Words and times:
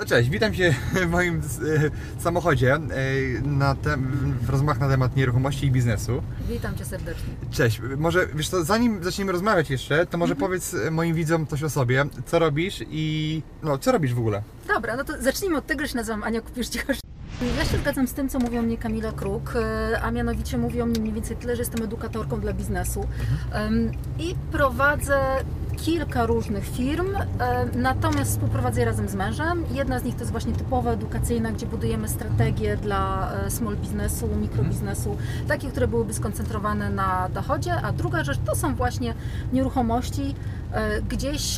No 0.00 0.06
cześć, 0.06 0.30
witam 0.30 0.54
Cię 0.54 0.74
w 1.06 1.10
moim 1.10 1.36
e, 2.18 2.20
samochodzie 2.22 2.74
e, 2.74 2.80
na 3.42 3.74
tem, 3.74 4.12
w 4.42 4.50
rozmowach 4.50 4.80
na 4.80 4.88
temat 4.88 5.16
nieruchomości 5.16 5.66
i 5.66 5.70
biznesu. 5.70 6.22
Witam 6.48 6.76
Cię 6.76 6.84
serdecznie. 6.84 7.28
Cześć, 7.50 7.80
może 7.98 8.26
wiesz 8.34 8.48
co, 8.48 8.64
zanim 8.64 9.04
zaczniemy 9.04 9.32
rozmawiać 9.32 9.70
jeszcze, 9.70 10.06
to 10.06 10.18
może 10.18 10.32
Mhm. 10.32 10.48
powiedz 10.48 10.74
e, 10.74 10.90
moim 10.90 11.14
widzom 11.14 11.46
coś 11.46 11.62
o 11.62 11.70
sobie, 11.70 12.04
co 12.26 12.38
robisz 12.38 12.84
i 12.90 13.42
no, 13.62 13.78
co 13.78 13.92
robisz 13.92 14.14
w 14.14 14.18
ogóle? 14.18 14.42
Dobra, 14.68 14.96
no 14.96 15.04
to 15.04 15.22
zacznijmy 15.22 15.56
od 15.56 15.66
tego, 15.66 15.80
że 15.80 15.88
się 15.88 15.96
nazywam 15.96 16.22
Ania 16.22 16.40
Kupisz-Cichosz. 16.40 16.98
Ja 17.58 17.64
się 17.64 17.78
zgadzam 17.78 18.08
z 18.08 18.12
tym, 18.12 18.28
co 18.28 18.38
mówią 18.38 18.62
mnie 18.62 18.78
Kamila 18.78 19.12
Kruk, 19.12 19.52
a 20.02 20.10
mianowicie 20.10 20.58
mówią 20.58 20.86
mnie 20.86 21.00
mniej 21.00 21.12
więcej 21.14 21.36
tyle, 21.36 21.56
że 21.56 21.62
jestem 21.62 21.82
edukatorką 21.82 22.40
dla 22.40 22.52
biznesu 22.52 23.06
Em, 23.52 23.90
i 24.18 24.34
prowadzę 24.52 25.18
kilka 25.76 26.26
różnych 26.26 26.64
firm, 26.68 27.06
e, 27.16 27.66
natomiast 27.74 28.30
współprowadzę 28.30 28.80
je 28.80 28.86
razem 28.86 29.08
z 29.08 29.14
mężem. 29.14 29.64
Jedna 29.72 29.98
z 30.00 30.04
nich 30.04 30.14
to 30.14 30.20
jest 30.20 30.30
właśnie 30.32 30.52
typowa 30.52 30.90
edukacyjna, 30.90 31.52
gdzie 31.52 31.66
budujemy 31.66 32.08
strategie 32.08 32.76
dla 32.76 33.32
e, 33.32 33.50
small 33.50 33.76
biznesu, 33.76 34.28
mikrobiznesu, 34.40 35.16
takie, 35.48 35.68
które 35.70 35.88
byłyby 35.88 36.14
skoncentrowane 36.14 36.90
na 36.90 37.28
dochodzie, 37.34 37.72
a 37.82 37.92
druga 37.92 38.24
rzecz 38.24 38.38
to 38.46 38.54
są 38.56 38.74
właśnie 38.74 39.14
nieruchomości. 39.52 40.34
E, 40.72 41.02
Gdzieś 41.02 41.56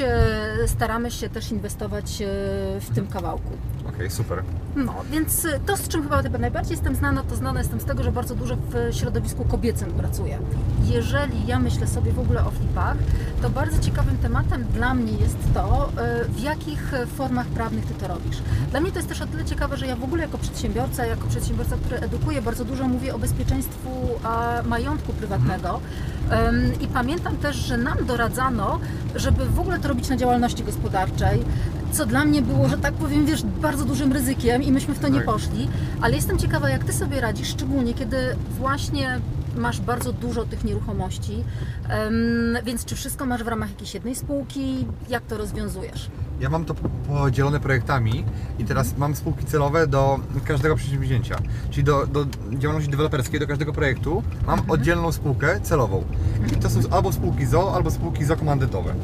staramy 0.67 1.11
się 1.11 1.29
też 1.29 1.53
inwestować 1.53 2.23
w 2.81 2.95
tym 2.95 3.07
kawałku. 3.07 3.51
Okej, 3.89 4.11
super. 4.11 4.43
No, 4.77 4.95
więc 5.11 5.47
to, 5.67 5.77
z 5.77 5.89
czym 5.89 6.03
chyba 6.03 6.23
najbardziej 6.23 6.71
jestem 6.71 6.95
znana, 6.97 7.23
to 7.23 7.37
znana 7.37 7.61
jestem 7.61 7.81
z 7.81 7.85
tego, 7.85 8.03
że 8.03 8.13
bardzo 8.13 8.35
dużo 8.35 8.57
w 8.57 8.95
środowisku 8.95 9.45
kobiecym 9.45 9.93
pracuję. 9.93 10.39
Jeżeli 10.85 11.47
ja 11.47 11.59
myślę 11.59 11.87
sobie 11.87 12.13
w 12.13 12.19
ogóle 12.19 12.45
o 12.47 12.51
flipach, 12.51 12.97
to 13.43 13.51
bardzo 13.51 13.79
ciekawym 14.13 14.19
tematem 14.19 14.65
dla 14.75 14.95
mnie 14.95 15.13
jest 15.13 15.37
to, 15.55 15.89
y, 16.25 16.29
w 16.29 16.41
jakich 16.43 16.95
y, 16.95 17.07
formach 17.07 17.47
prawnych 17.47 17.87
Ty 17.87 17.95
to 17.95 18.09
robisz. 18.09 18.37
Dla 18.71 18.81
mnie 18.81 18.91
to 18.91 18.99
jest 18.99 19.09
też 19.09 19.23
o 19.23 19.27
tyle 19.27 19.45
ciekawe, 19.45 19.77
że 19.77 19.87
ja 19.87 19.97
w 19.97 20.05
ogóle 20.05 20.23
jako 20.23 20.39
przedsiębiorca, 20.39 21.07
jako 21.07 21.27
przedsiębiorca, 21.27 21.77
który 21.77 21.97
edukuje, 21.97 22.43
bardzo 22.43 22.65
dużo 22.65 22.89
mówię 22.89 23.15
o 23.15 23.19
bezpieczeństwu 23.19 23.91
a, 24.25 24.63
majątku 24.65 25.13
prywatnego. 25.13 25.81
Ym, 26.49 26.81
I 26.81 26.87
pamiętam 26.87 27.37
też, 27.37 27.57
że 27.57 27.77
nam 27.79 28.07
doradzano, 28.07 28.81
żeby 29.15 29.45
w 29.45 29.61
ogóle 29.61 29.79
to 29.79 29.89
robić 29.89 30.09
na 30.09 30.17
działalności 30.17 30.65
gospodarczej, 30.65 31.45
co 31.93 32.07
dla 32.07 32.25
mnie 32.25 32.43
było, 32.43 32.69
że 32.69 32.79
tak 32.79 32.95
powiem, 32.95 33.27
wiesz, 33.27 33.43
bardzo 33.43 33.85
dużym 33.85 34.13
ryzykiem 34.13 34.63
i 34.63 34.73
myśmy 34.73 34.95
w 34.95 34.99
to 34.99 35.09
nie 35.09 35.19
Tak. 35.19 35.27
poszli. 35.27 35.69
Ale 36.01 36.15
jestem 36.15 36.39
ciekawa, 36.39 36.69
jak 36.71 36.85
Ty 36.85 36.93
sobie 36.93 37.21
radzisz, 37.21 37.49
szczególnie 37.49 37.95
kiedy 37.95 38.17
właśnie 38.59 39.21
masz 39.57 39.81
bardzo 39.81 40.13
dużo 40.13 40.45
tych 40.45 40.65
nieruchomości. 40.65 41.45
Więc 42.65 42.85
czy 42.85 42.97
wszystko 42.97 43.27
masz 43.27 43.45
w 43.45 43.49
ramach 43.49 43.71
jakiejś 43.71 43.95
jednej 43.95 44.15
spółki? 44.15 44.87
Jak 45.09 45.23
to 45.27 45.37
rozwiązujesz? 45.39 46.11
Ja 46.41 46.51
mam 46.51 46.65
to 46.65 46.75
podzielone 47.09 47.61
projektami 47.61 48.25
i 48.59 48.65
teraz 48.65 48.97
mam 48.99 49.15
spółki 49.17 49.45
celowe 49.45 49.87
do 49.87 50.19
każdego 50.45 50.77
przedsięwzięcia. 50.77 51.37
Czyli 51.71 51.85
do, 51.85 52.07
do 52.07 52.27
działalności 52.59 52.91
deweloperskiej, 52.91 53.41
do 53.41 53.47
każdego 53.47 53.73
projektu 53.73 54.23
mam 54.47 54.59
Mhm. 54.59 54.71
oddzielną 54.71 55.13
spółkę 55.13 55.61
celową. 55.61 56.05
I 56.53 56.57
to 56.57 56.71
są 56.71 56.81
albo 56.91 57.13
spółki 57.13 57.47
ZO, 57.47 57.75
albo 57.75 57.91
spółki 57.91 58.25
ZO 58.25 58.37
komandytowe. 58.37 58.95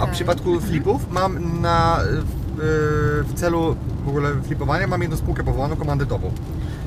A 0.00 0.06
w 0.06 0.10
przypadku 0.10 0.60
flipów 0.60 1.10
mam 1.12 1.60
na, 1.60 1.98
w, 2.56 3.24
w 3.28 3.34
celu 3.34 3.76
w 4.04 4.08
ogóle 4.08 4.30
flipowania 4.42 4.86
mam 4.86 5.02
jedną 5.02 5.16
spółkę 5.16 5.44
powołaną 5.44 5.76
komandytową. 5.76 6.32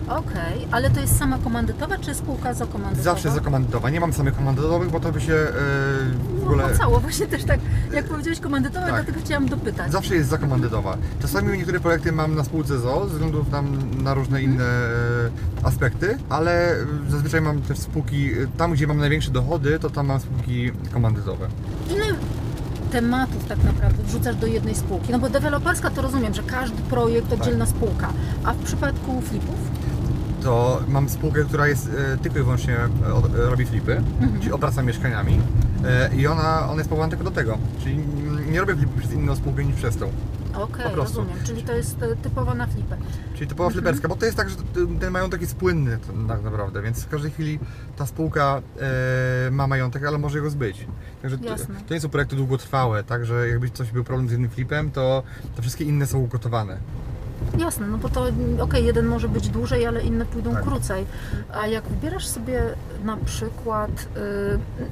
Okej, 0.09 0.68
ale 0.72 0.90
to 0.90 1.00
jest 1.00 1.18
sama 1.19 1.38
komandytowa, 1.38 1.97
czy 1.97 2.16
spółka 2.16 2.53
zakomandytowa? 2.53 3.03
Zawsze 3.03 3.31
zakomandytowa. 3.31 3.90
Nie 3.90 4.00
mam 4.00 4.13
samych 4.13 4.35
komandytowych, 4.35 4.91
bo 4.91 5.00
to 5.00 5.12
by 5.12 5.22
się 5.22 5.34
e, 5.34 5.51
w 6.40 6.44
ogóle... 6.44 6.68
No, 6.72 6.78
cało, 6.78 7.00
właśnie 7.00 7.28
też 7.28 7.44
tak, 7.44 7.59
jak 7.94 8.06
powiedziałeś 8.06 8.40
komandytowa, 8.40 8.85
Tak. 8.85 8.95
dlatego 8.95 9.19
chciałam 9.25 9.47
dopytać. 9.50 9.91
Zawsze 9.91 10.16
jest 10.16 10.29
zakomandytowa. 10.29 10.97
Czasami 11.22 11.57
niektóre 11.57 11.79
projekty 11.79 12.12
mam 12.12 12.35
na 12.35 12.44
spółce 12.44 12.79
ZO, 12.79 13.06
ze 13.07 13.13
względu 13.13 13.45
tam 13.51 13.78
na 14.03 14.13
różne 14.13 14.41
inne 14.44 14.63
e, 14.63 14.90
aspekty, 15.63 16.18
ale 16.29 16.75
zazwyczaj 17.09 17.41
mam 17.41 17.62
też 17.62 17.78
spółki, 17.79 18.31
e, 18.31 18.47
tam 18.57 18.72
gdzie 18.74 18.88
mam 18.88 18.97
największe 18.97 19.31
dochody, 19.31 19.79
to 19.79 19.89
tam 19.89 20.07
mam 20.07 20.19
spółki 20.19 20.72
komandytowe. 20.94 21.47
Ile 21.95 22.06
tematów 22.91 23.45
tak 23.45 23.63
naprawdę 23.63 24.03
wrzucasz 24.03 24.35
do 24.35 24.47
jednej 24.47 24.75
spółki? 24.75 25.12
No 25.12 25.19
bo 25.19 25.29
deweloperska 25.29 25.89
to 25.89 26.01
rozumiem, 26.01 26.34
że 26.34 26.44
każdy 26.44 26.81
projekt 26.81 27.34
oddzielna 27.34 27.66
spółka, 27.66 28.09
a 28.44 28.53
w 28.53 28.57
przypadku 28.57 29.22
flipów? 29.22 29.56
To 30.44 30.81
mam 30.88 31.09
spółkę, 31.09 31.44
która 31.44 31.68
jest 31.68 31.90
e, 32.14 32.18
tylko 32.18 32.40
i 32.40 32.44
wyłącznie 32.44 32.78
e, 33.08 33.14
od- 33.14 33.36
e, 33.36 33.50
robi 33.50 33.66
flipy, 33.66 34.02
czyli 34.40 34.52
opraca 34.52 34.81
mieszkaniami 34.84 35.40
i 36.18 36.28
ona, 36.28 36.68
ona 36.70 36.78
jest 36.78 36.90
powołana 36.90 37.09
tylko 37.09 37.24
do 37.24 37.31
tego. 37.31 37.58
Czyli 37.84 37.98
nie 38.52 38.59
robię 38.59 38.75
flipy 38.75 39.00
przez 39.00 39.14
inną 39.14 39.36
spółkę 39.36 39.66
niż 39.66 39.75
przez 39.75 39.98
tą. 39.98 40.12
Okej, 40.53 40.92
prostu. 40.94 40.96
rozumiem, 41.22 41.44
czyli 41.44 41.64
to 41.64 41.74
jest 41.75 41.98
typowo 42.24 42.53
na 42.56 42.68
flipy. 42.68 42.96
Czyli 43.36 43.48
typowa 43.48 43.70
fliperska, 43.70 44.08
bo 44.08 44.16
to 44.16 44.25
jest 44.25 44.38
tak, 44.38 44.50
że 44.50 44.56
ten 45.00 45.12
majątek 45.12 45.42
jest 45.42 45.56
płynny 45.56 45.98
tak 46.28 46.44
naprawdę, 46.44 46.81
więc 46.81 47.04
w 47.04 47.09
każdej 47.09 47.31
chwili 47.31 47.59
ta 47.98 48.06
spółka 48.06 48.62
e, 49.48 49.52
ma 49.52 49.68
majątek, 49.68 50.06
ale 50.06 50.18
może 50.18 50.42
go 50.42 50.50
zbyć. 50.50 50.88
Także 51.22 51.38
to, 51.38 51.46
Jasne. 51.46 51.75
to 51.88 51.94
nie 51.94 52.00
są 52.00 52.09
projekty 52.09 52.36
długotrwałe, 52.36 53.04
także 53.04 53.48
jakby 53.50 53.69
coś 53.69 53.92
był 53.92 54.04
problem 54.04 54.28
z 54.28 54.31
jednym 54.31 54.50
flipem, 54.50 54.92
to, 54.92 55.24
to 55.56 55.62
wszystkie 55.62 55.84
inne 55.84 56.08
są 56.08 56.18
ugotowane. 56.19 56.78
Jasne, 57.59 57.88
no 57.88 57.98
bo 57.98 58.09
to 58.09 58.30
mm, 58.30 58.59
okej, 58.62 58.86
jeden 58.86 59.06
może 59.06 59.30
być 59.30 59.50
dłużej, 59.50 59.86
ale 59.86 60.02
inne 60.02 60.25
pójdą 60.25 60.52
Tak. 60.53 60.64
krócej. 60.64 61.06
A 61.53 61.68
jak 61.68 61.84
wybierasz 61.88 62.28
sobie 62.28 62.62
na 63.03 63.18
przykład 63.18 64.08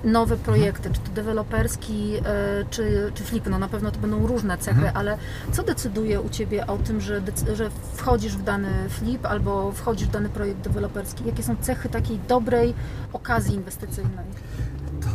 y, 0.06 0.08
nowe 0.08 0.38
projekty, 0.38 0.90
czy 0.94 1.00
to 1.00 1.12
deweloperski, 1.12 2.14
y, 2.18 2.22
czy, 2.70 3.12
czy 3.16 3.24
flip, 3.24 3.48
no 3.50 3.60
na 3.60 3.68
pewno 3.68 3.92
to 3.92 4.00
będą 4.00 4.28
różne 4.28 4.58
cechy, 4.58 4.78
Mhm. 4.78 4.98
ale 4.98 5.18
co 5.52 5.64
decyduje 5.64 6.22
u 6.22 6.30
Ciebie 6.30 6.68
o 6.68 6.78
tym, 6.78 7.02
że, 7.02 7.22
że 7.54 7.70
wchodzisz 7.94 8.38
w 8.38 8.44
dany 8.44 8.70
flip 8.90 9.26
albo 9.26 9.72
wchodzisz 9.72 10.08
w 10.08 10.12
dany 10.12 10.30
projekt 10.30 10.60
deweloperski? 10.62 11.24
Jakie 11.26 11.44
są 11.44 11.56
cechy 11.62 11.90
takiej 11.90 12.20
dobrej 12.28 12.74
okazji 13.14 13.56
inwestycyjnej? 13.56 14.26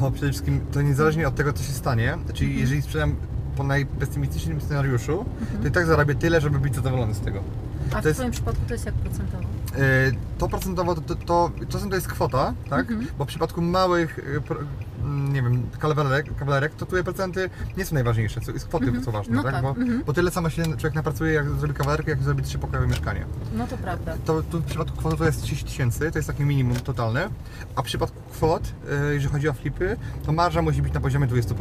To 0.00 0.10
przede 0.10 0.28
wszystkim, 0.28 0.60
to 0.72 0.82
niezależnie 0.82 1.28
od 1.28 1.34
tego, 1.34 1.52
co 1.52 1.62
się 1.62 1.72
stanie, 1.72 2.18
czyli 2.34 2.46
Mhm. 2.50 2.60
jeżeli 2.60 2.82
sprzedam 2.82 3.16
po 3.60 3.64
najpesymistycznym 3.64 4.60
scenariuszu, 4.60 5.24
to 5.62 5.68
i 5.68 5.70
tak 5.70 5.86
zarabię 5.86 6.14
tyle, 6.14 6.40
żeby 6.40 6.58
być 6.58 6.74
zadowolony 6.74 7.14
z 7.14 7.20
tego. 7.20 7.40
A 7.94 7.98
w 7.98 8.02
To 8.02 8.08
jest- 8.08 8.20
Twoim 8.20 8.32
przypadku 8.32 8.60
to 8.68 8.74
jest 8.74 8.86
jak 8.86 8.94
procentowo? 8.94 9.44
E, 9.76 10.12
To 10.38 10.48
procentowo 10.48 10.94
to, 10.94 11.00
to, 11.00 11.14
to 11.16 11.50
czasem 11.68 11.88
to 11.90 11.94
jest 11.94 12.08
kwota, 12.08 12.54
tak? 12.70 12.90
Mhm. 12.90 13.08
Bo 13.18 13.24
w 13.24 13.28
przypadku 13.28 13.62
małych, 13.62 14.18
e, 14.18 15.02
mm, 15.02 15.32
nie 15.32 15.42
wiem, 15.42 15.62
kawalerek, 15.78 16.36
kawalerek, 16.36 16.74
to 16.74 16.86
tutaj 16.86 17.04
procenty 17.04 17.50
nie 17.76 17.84
są 17.84 17.94
najważniejsze, 17.94 18.40
jest 18.54 18.66
kwoty 18.68 18.84
Mhm. 18.84 19.04
co 19.04 19.12
ważne, 19.12 19.36
No 19.36 19.42
tak? 19.42 19.52
tak, 19.52 19.62
Bo, 19.62 19.68
mhm. 19.68 20.02
bo 20.06 20.12
tyle 20.12 20.30
samo 20.30 20.50
się 20.50 20.62
człowiek 20.64 20.94
napracuje, 20.94 21.32
jak 21.32 21.50
zrobi 21.50 21.74
kawalerkę, 21.74 22.10
jak 22.10 22.22
zrobi 22.22 22.42
trzypokojowe 22.42 22.86
mieszkanie. 22.86 23.24
No 23.56 23.66
to 23.66 23.76
prawda. 23.78 24.14
To 24.24 24.42
tu 24.42 24.58
w 24.60 24.64
przypadku 24.64 24.96
kwoty 24.96 25.16
to 25.16 25.24
jest 25.24 25.42
30 25.42 25.64
tysięcy, 25.66 26.10
to 26.10 26.18
jest 26.18 26.28
takie 26.28 26.44
minimum 26.44 26.76
totalne, 26.76 27.28
a 27.76 27.82
w 27.82 27.84
przypadku 27.84 28.16
kwot, 28.32 28.62
e, 29.10 29.14
jeżeli 29.14 29.32
chodzi 29.32 29.48
o 29.48 29.52
flipy, 29.52 29.96
to 30.26 30.32
marża 30.32 30.62
musi 30.62 30.82
być 30.82 30.92
na 30.94 31.00
poziomie 31.00 31.26
20%. 31.26 31.54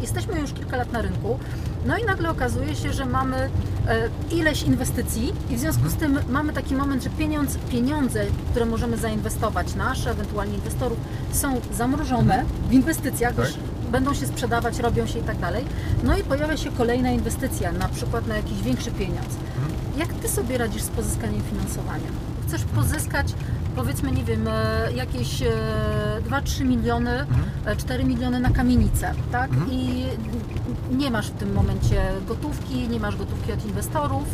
Jesteśmy 0.00 0.40
już 0.40 0.52
kilka 0.52 0.76
lat 0.76 0.92
na 0.92 1.02
rynku, 1.02 1.38
no 1.86 1.98
i 1.98 2.04
nagle 2.04 2.30
okazuje 2.30 2.74
się, 2.76 2.92
że 2.92 3.06
mamy 3.06 3.36
e, 3.36 4.08
ileś 4.30 4.62
inwestycji 4.62 5.32
i 5.50 5.56
w 5.56 5.60
związku 5.60 5.88
z 5.88 5.94
tym 5.94 6.18
mamy 6.30 6.52
taki 6.52 6.74
moment, 6.74 7.02
że 7.04 7.10
pieniądze, 7.10 7.58
pieniądze, 7.70 8.24
które 8.50 8.66
możemy 8.66 8.96
zainwestować, 8.96 9.74
nasze, 9.74 10.10
ewentualnie 10.10 10.54
inwestorów, 10.54 10.98
są 11.32 11.60
zamrożone 11.76 12.44
w 12.68 12.72
inwestycjach, 12.72 13.34
Tak. 13.34 13.44
już 13.46 13.54
będą 13.92 14.14
się 14.14 14.26
sprzedawać, 14.26 14.78
robią 14.78 15.06
się 15.06 15.18
i 15.18 15.22
tak 15.22 15.38
dalej. 15.38 15.64
No 16.04 16.16
i 16.18 16.22
pojawia 16.22 16.56
się 16.56 16.70
kolejna 16.72 17.10
inwestycja, 17.10 17.72
na 17.72 17.88
przykład 17.88 18.26
na 18.26 18.36
jakiś 18.36 18.62
większy 18.62 18.90
pieniądz. 18.90 19.36
Jak 19.96 20.08
Ty 20.14 20.28
sobie 20.28 20.58
radzisz 20.58 20.82
z 20.82 20.88
pozyskaniem 20.88 21.42
finansowania? 21.50 22.08
Chcesz 22.48 22.64
pozyskać, 22.64 23.34
powiedzmy, 23.76 24.12
nie 24.12 24.24
wiem, 24.24 24.48
e, 24.48 24.92
jakieś 24.94 25.42
e, 25.42 25.48
2-3 26.28 26.64
miliony, 26.64 27.26
e, 27.66 27.76
4 27.76 28.04
miliony 28.04 28.40
na 28.40 28.50
kamienicę, 28.50 29.14
tak? 29.32 29.50
Mhm. 29.50 29.70
I 29.72 30.04
nie 30.96 31.10
masz 31.10 31.26
w 31.26 31.34
tym 31.34 31.52
momencie 31.52 32.02
gotówki, 32.28 32.88
nie 32.88 33.00
masz 33.00 33.16
gotówki 33.16 33.52
od 33.52 33.66
inwestorów. 33.66 34.24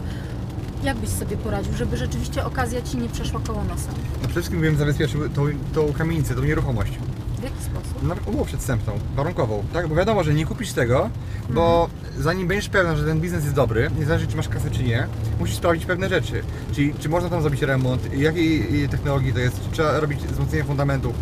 Jak 0.85 0.97
byś 0.97 1.11
sobie 1.11 1.37
poradził, 1.37 1.73
żeby 1.73 1.97
rzeczywiście 1.97 2.45
okazja 2.45 2.83
Ci 2.83 2.97
nie 2.97 3.09
przeszła 3.09 3.41
koło 3.41 3.65
nosa? 3.65 3.89
No 3.91 4.19
przede 4.19 4.33
wszystkim 4.33 4.61
bym 4.61 4.77
zabezpieczył 4.77 5.29
tą, 5.29 5.43
tą 5.75 5.93
kamienicę, 5.93 6.35
tą 6.35 6.43
nieruchomość. 6.43 6.93
W 7.39 7.43
jaki 7.43 7.63
sposób? 7.63 8.03
Na 8.03 8.15
umowę 8.27 8.45
przedstępną, 8.45 8.93
warunkową, 9.17 9.65
tak? 9.73 9.89
Bo 9.89 9.95
wiadomo, 9.95 10.25
że 10.25 10.35
nie 10.35 10.47
kupisz 10.47 10.73
tego, 10.73 11.11
bo 11.51 11.89
zanim 12.21 12.49
będziesz 12.49 12.69
pewna, 12.69 12.97
że 12.97 13.05
ten 13.05 13.21
biznes 13.21 13.45
jest 13.45 13.57
dobry, 13.57 13.91
niezależnie 13.99 14.29
czy 14.29 14.37
masz 14.37 14.49
kasę 14.49 14.71
czy 14.71 14.83
nie, 14.83 15.07
musisz 15.41 15.57
sprawdzić 15.57 15.87
pewne 15.87 16.09
rzeczy. 16.09 16.43
Czyli 16.75 16.95
czy 17.01 17.09
można 17.09 17.29
tam 17.29 17.43
zrobić 17.43 17.63
remont, 17.63 18.15
jakiej 18.15 18.89
technologii 18.89 19.33
to 19.33 19.39
jest, 19.39 19.57
czy 19.65 19.71
trzeba 19.73 20.01
robić 20.01 20.21
wzmocnienie 20.21 20.65
fundamentów. 20.65 21.15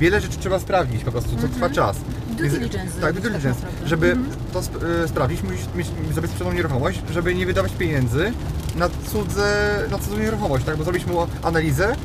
Wiele 0.00 0.20
rzeczy 0.20 0.38
trzeba 0.38 0.58
sprawdzić 0.58 1.04
po 1.04 1.12
prostu, 1.12 1.30
co 1.40 1.48
trwa 1.48 1.70
czas. 1.70 1.96
Due 2.38 2.48
diligence 2.48 3.00
Tak, 3.00 3.12
due 3.12 3.22
tak 3.22 3.32
diligence. 3.32 3.60
naprawdę. 3.62 3.88
żeby 3.88 4.10
Mhm. 4.12 4.36
to 4.52 4.58
sp- 4.68 4.82
y, 5.04 5.08
sprawdzić, 5.08 5.42
musisz 5.42 5.66
mieć 5.76 6.14
zabezpieczoną 6.14 6.52
nieruchomość, 6.52 7.02
żeby 7.10 7.34
nie 7.34 7.46
wydawać 7.46 7.72
pieniędzy 7.72 8.32
na, 8.76 8.88
cudze, 9.12 9.78
na 9.90 9.98
cudzą 9.98 10.18
nieruchomość, 10.18 10.64
tak? 10.64 10.76
Bo 10.76 10.84
zrobisz 10.84 11.06
mu 11.06 11.26
analizę, 11.42 11.96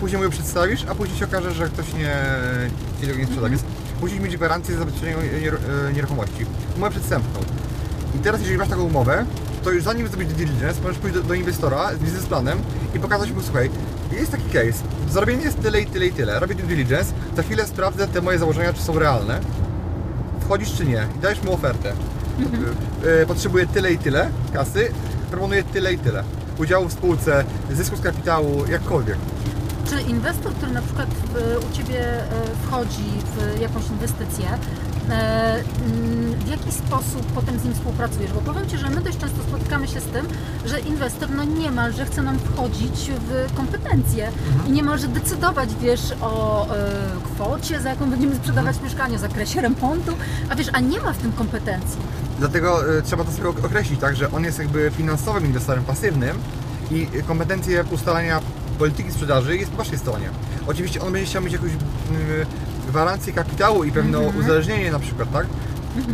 później 0.00 0.18
mu 0.18 0.24
ją 0.24 0.30
przedstawisz, 0.30 0.84
a 0.90 0.94
później 0.94 1.18
się 1.18 1.24
okaże, 1.24 1.52
że 1.52 1.66
ktoś 1.68 1.86
nie, 1.94 2.16
ci 3.00 3.06
tego 3.06 3.18
nie 3.18 3.26
sprzeda. 3.26 3.48
Więc 3.48 3.62
musisz 4.00 4.18
mieć 4.20 4.36
gwarancję 4.36 4.76
zabezpieczenia 4.76 5.16
y, 5.18 5.92
nieruchomości. 5.94 6.46
Umowę 6.76 6.90
przedstępną. 6.90 7.40
I 8.18 8.20
teraz, 8.20 8.40
jeżeli 8.40 8.58
masz 8.58 8.68
taką 8.68 8.82
umowę, 8.82 9.24
to 9.64 9.70
już 9.70 9.82
zanim 9.84 10.08
zrobić 10.08 10.28
due 10.28 10.36
diligence, 10.36 10.82
możesz 10.82 10.98
pójść 10.98 11.14
do, 11.16 11.22
do 11.22 11.34
inwestora 11.34 11.94
z 11.94 11.98
biznesplanem 11.98 12.58
i 12.94 13.00
pokazać 13.00 13.30
mu, 13.32 13.40
słuchaj, 13.42 13.70
jest 14.12 14.30
taki 14.32 14.44
case, 14.44 14.82
zarobienie 15.10 15.42
jest 15.42 15.62
tyle 15.62 15.80
i 15.80 15.86
tyle 15.86 16.06
i 16.06 16.12
tyle, 16.12 16.40
robię 16.40 16.54
due 16.54 16.66
diligence, 16.66 17.12
za 17.36 17.42
chwilę 17.42 17.66
sprawdzę 17.66 18.08
te 18.08 18.20
moje 18.20 18.38
założenia, 18.38 18.72
czy 18.72 18.82
są 18.82 18.98
realne, 18.98 19.40
wchodzisz 20.40 20.74
czy 20.76 20.86
nie 20.86 21.06
i 21.16 21.18
dajesz 21.18 21.42
mu 21.42 21.52
ofertę. 21.54 21.92
E, 23.22 23.26
Potrzebuję 23.26 23.66
tyle 23.66 23.92
i 23.92 23.98
tyle 23.98 24.30
kasy, 24.52 24.90
proponuję 25.30 25.62
tyle 25.62 25.92
i 25.92 25.98
tyle. 25.98 26.24
Udziału 26.58 26.88
w 26.88 26.92
spółce, 26.92 27.44
zysku 27.72 27.96
z 27.96 28.00
kapitału, 28.00 28.66
jakkolwiek. 28.70 29.16
Czy 29.90 30.00
inwestor, 30.00 30.52
który 30.52 30.72
na 30.72 30.82
przykład 30.82 31.08
w, 31.08 31.64
u 31.70 31.76
Ciebie 31.76 32.00
e, 32.00 32.24
wchodzi 32.62 33.04
w 33.36 33.60
jakąś 33.60 33.88
inwestycję, 33.90 34.46
e, 34.48 34.58
w 36.44 36.48
jaki 36.48 36.72
sposób 36.72 37.22
potem 37.34 37.58
z 37.58 37.64
nim 37.64 37.74
współpracujesz? 37.74 38.32
Bo 38.32 38.40
powiem 38.40 38.68
Ci, 38.68 38.78
że 38.78 38.90
my 38.90 39.00
dość 39.00 39.18
często 39.18 39.42
spotykamy 39.42 39.88
się 39.88 40.00
z 40.00 40.04
tym, 40.04 40.26
że 40.66 40.80
inwestor 40.80 41.30
no 41.30 41.44
niemalże 41.44 42.06
chce 42.06 42.22
nam 42.22 42.38
wchodzić 42.38 43.10
w 43.28 43.54
kompetencje 43.56 44.30
i 44.68 44.70
niemalże 44.70 45.08
decydować, 45.08 45.68
wiesz, 45.80 46.14
o 46.20 46.66
e, 46.66 46.90
kwocie, 47.34 47.80
za 47.80 47.90
jaką 47.90 48.10
będziemy 48.10 48.34
sprzedawać 48.36 48.76
mieszkanie, 48.84 49.16
o 49.16 49.18
zakresie 49.18 49.60
remontu, 49.60 50.12
a 50.50 50.54
wiesz, 50.56 50.68
a 50.72 50.80
nie 50.80 51.00
ma 51.00 51.12
w 51.12 51.18
tym 51.18 51.32
kompetencji. 51.32 51.98
Dlatego 52.38 52.98
e, 52.98 53.02
trzeba 53.02 53.24
to 53.24 53.32
sobie 53.32 53.48
ok- 53.48 53.64
określić, 53.64 54.00
tak, 54.00 54.16
że 54.16 54.30
on 54.32 54.44
jest 54.44 54.58
jakby 54.58 54.90
finansowym 54.96 55.46
inwestorem 55.46 55.84
pasywnym 55.84 56.38
i 56.90 57.06
ustalania 57.26 57.84
ustalania 57.92 58.40
polityki 58.78 59.12
sprzedaży 59.12 59.56
jest 59.56 59.70
po 59.70 59.76
waszej 59.76 59.98
stronie. 59.98 60.28
Oczywiście 60.66 61.00
on 61.02 61.12
będzie 61.12 61.26
chciał 61.26 61.42
mieć 61.42 61.52
jakąś 61.52 61.70
mm, 61.70 62.46
gwarancję 62.88 63.32
kapitału 63.32 63.84
i 63.84 63.92
pewne 63.92 64.18
uzależnienie 64.18 64.92
na 64.92 64.98
przykład, 64.98 65.32
tak? 65.32 65.46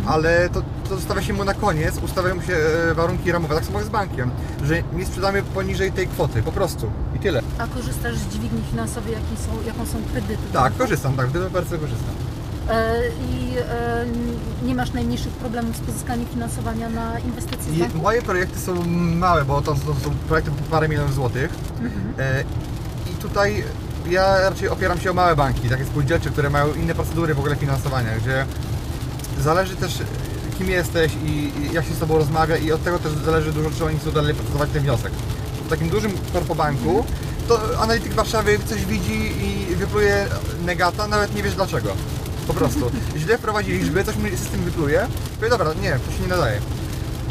Ale 0.05 0.49
to, 0.49 0.61
to 0.89 0.95
zostawia 0.95 1.21
się 1.21 1.33
mu 1.33 1.43
na 1.43 1.53
koniec, 1.53 1.97
ustawiają 1.97 2.41
się 2.41 2.53
e, 2.91 2.93
warunki 2.93 3.31
ramowe, 3.31 3.55
tak 3.55 3.65
samo 3.65 3.77
jak 3.79 3.87
z 3.87 3.91
bankiem, 3.91 4.31
że 4.63 4.83
nie 4.93 5.05
sprzedamy 5.05 5.43
poniżej 5.43 5.91
tej 5.91 6.07
kwoty, 6.07 6.43
po 6.43 6.51
prostu 6.51 6.91
i 7.15 7.19
tyle. 7.19 7.41
A 7.57 7.67
korzystasz 7.67 8.15
z 8.15 8.27
dźwigni 8.27 8.61
finansowej, 8.71 9.13
jakie 9.13 9.43
są, 9.45 9.67
jaką 9.67 9.85
są 9.85 9.97
kredyty? 10.11 10.43
Tak, 10.53 10.77
korzystam, 10.77 11.13
tak, 11.13 11.27
w 11.27 11.31
deweloperce 11.31 11.77
korzystam. 11.77 12.15
E, 12.69 12.93
I 13.07 13.57
e, 13.57 14.05
nie 14.65 14.75
masz 14.75 14.93
najmniejszych 14.93 15.31
problemów 15.31 15.77
z 15.77 15.79
pozyskaniem 15.79 16.25
finansowania 16.25 16.89
na 16.89 17.19
inwestycje 17.19 17.73
z 17.73 17.79
banku? 17.79 17.97
moje 17.97 18.21
projekty 18.21 18.59
są 18.59 18.85
małe, 19.15 19.45
bo 19.45 19.61
to, 19.61 19.75
są 19.75 20.11
projekty 20.27 20.51
po 20.51 20.71
parę 20.71 20.89
milionów 20.89 21.13
złotych. 21.13 21.49
E, 22.19 22.43
I 23.13 23.15
tutaj 23.21 23.63
ja 24.09 24.49
raczej 24.49 24.69
opieram 24.69 24.99
się 24.99 25.11
o 25.11 25.13
małe 25.13 25.35
banki, 25.35 25.69
takie 25.69 25.85
spółdzielcze, 25.85 26.29
które 26.29 26.49
mają 26.49 26.73
inne 26.73 26.95
procedury 26.95 27.33
w 27.33 27.39
ogóle 27.39 27.55
finansowania, 27.55 28.15
gdzie 28.17 28.45
zależy 29.41 29.75
też 29.75 29.99
kim 30.57 30.69
jesteś 30.69 31.11
i, 31.25 31.51
jak 31.73 31.85
się 31.85 31.93
z 31.93 31.99
Tobą 31.99 32.17
rozmawia 32.17 32.57
i 32.57 32.71
od 32.71 32.83
tego 32.83 32.99
też 32.99 33.13
zależy 33.13 33.51
dużo, 33.51 33.69
czy 33.77 33.85
oni 33.85 33.99
chcą 33.99 34.11
dalej 34.11 34.33
procedować 34.33 34.69
ten 34.69 34.83
wniosek. 34.83 35.11
W 35.65 35.69
takim 35.69 35.89
dużym 35.89 36.11
korpobanku 36.33 37.05
to 37.47 37.59
analityk 37.79 38.13
Warszawy 38.13 38.59
coś 38.65 38.85
widzi 38.85 39.33
i 39.71 39.75
wypluje 39.75 40.27
negata, 40.65 41.07
nawet 41.07 41.35
nie 41.35 41.43
wiesz 41.43 41.55
dlaczego. 41.55 41.89
Po 42.47 42.53
prostu. 42.53 42.91
Źle 43.17 43.37
wprowadzi 43.37 43.71
liczby, 43.71 44.03
coś 44.03 44.15
system 44.37 44.63
wypluje, 44.63 45.07
powie 45.35 45.49
dobra, 45.49 45.73
nie, 45.81 45.91
to 45.91 46.11
się 46.11 46.21
nie 46.21 46.27
nadaje. 46.27 46.61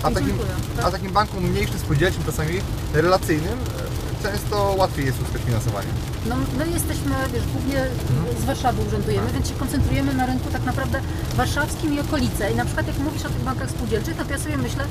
A 0.03 0.11
takim, 0.11 0.39
tak? 0.77 0.87
a 0.87 0.91
takim 0.91 1.13
banku 1.13 1.41
mniejszym, 1.41 1.79
spółdzielczym, 1.79 2.25
czasami 2.25 2.61
relacyjnym, 2.95 3.53
e, 3.53 3.84
często 4.29 4.75
łatwiej 4.79 5.07
jest 5.07 5.21
uzyskać 5.23 5.43
finansowanie. 5.43 5.89
No, 6.29 6.35
my 6.59 6.65
jesteśmy, 6.71 7.15
wiesz, 7.35 7.47
głównie 7.53 7.81
Mhm. 7.83 8.43
z 8.43 8.45
Warszawy 8.45 8.83
urzędujemy, 8.89 9.27
więc 9.35 9.49
się 9.49 9.55
koncentrujemy 9.55 10.15
na 10.15 10.27
rynku 10.27 10.49
tak 10.53 10.65
naprawdę 10.65 11.01
warszawskim 11.37 11.95
i 11.95 12.01
okolice. 12.01 12.51
I 12.53 12.55
na 12.55 12.65
przykład 12.65 12.87
jak 12.87 12.99
mówisz 12.99 13.25
o 13.25 13.29
tych 13.29 13.43
bankach 13.45 13.71
spółdzielczych, 13.71 14.15
no 14.19 14.25
to 14.25 14.31
ja 14.33 14.39
sobie 14.39 14.57
myślę 14.57 14.85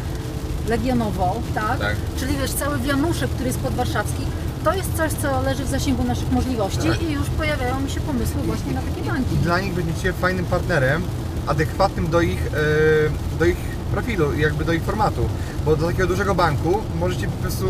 Legionowo, 0.67 1.41
tak? 1.55 1.79
Tak. 1.79 1.95
Czyli 2.19 2.37
wiesz, 2.37 2.51
cały 2.53 2.79
wianuszek, 2.79 3.29
który 3.29 3.47
jest 3.47 3.59
podwarszawski, 3.59 4.23
to 4.63 4.73
jest 4.73 4.97
coś, 4.97 5.11
co 5.13 5.41
leży 5.41 5.63
w 5.65 5.69
zasięgu 5.69 6.03
naszych 6.03 6.31
możliwości 6.31 6.87
Tak. 6.89 7.01
i 7.01 7.11
już 7.11 7.29
pojawiają 7.29 7.79
mi 7.79 7.89
się 7.91 7.99
pomysły 8.01 8.41
właśnie 8.41 8.73
na 8.73 8.81
takie 8.81 9.01
banki. 9.01 9.35
I 9.35 9.37
dla 9.37 9.59
nich 9.59 9.73
będziecie 9.73 10.13
fajnym 10.13 10.45
partnerem, 10.45 11.01
adekwatnym 11.47 12.07
do 12.09 12.21
ich, 12.21 12.39
e, 12.47 13.39
do 13.39 13.45
ich 13.45 13.57
profilu, 13.91 14.33
jakby 14.33 14.65
do 14.65 14.73
ich 14.73 14.83
formatu. 14.83 15.29
Bo 15.65 15.75
do 15.75 15.87
takiego 15.87 16.07
dużego 16.07 16.35
banku 16.35 16.81
możecie 16.99 17.27
po 17.27 17.37
prostu, 17.37 17.65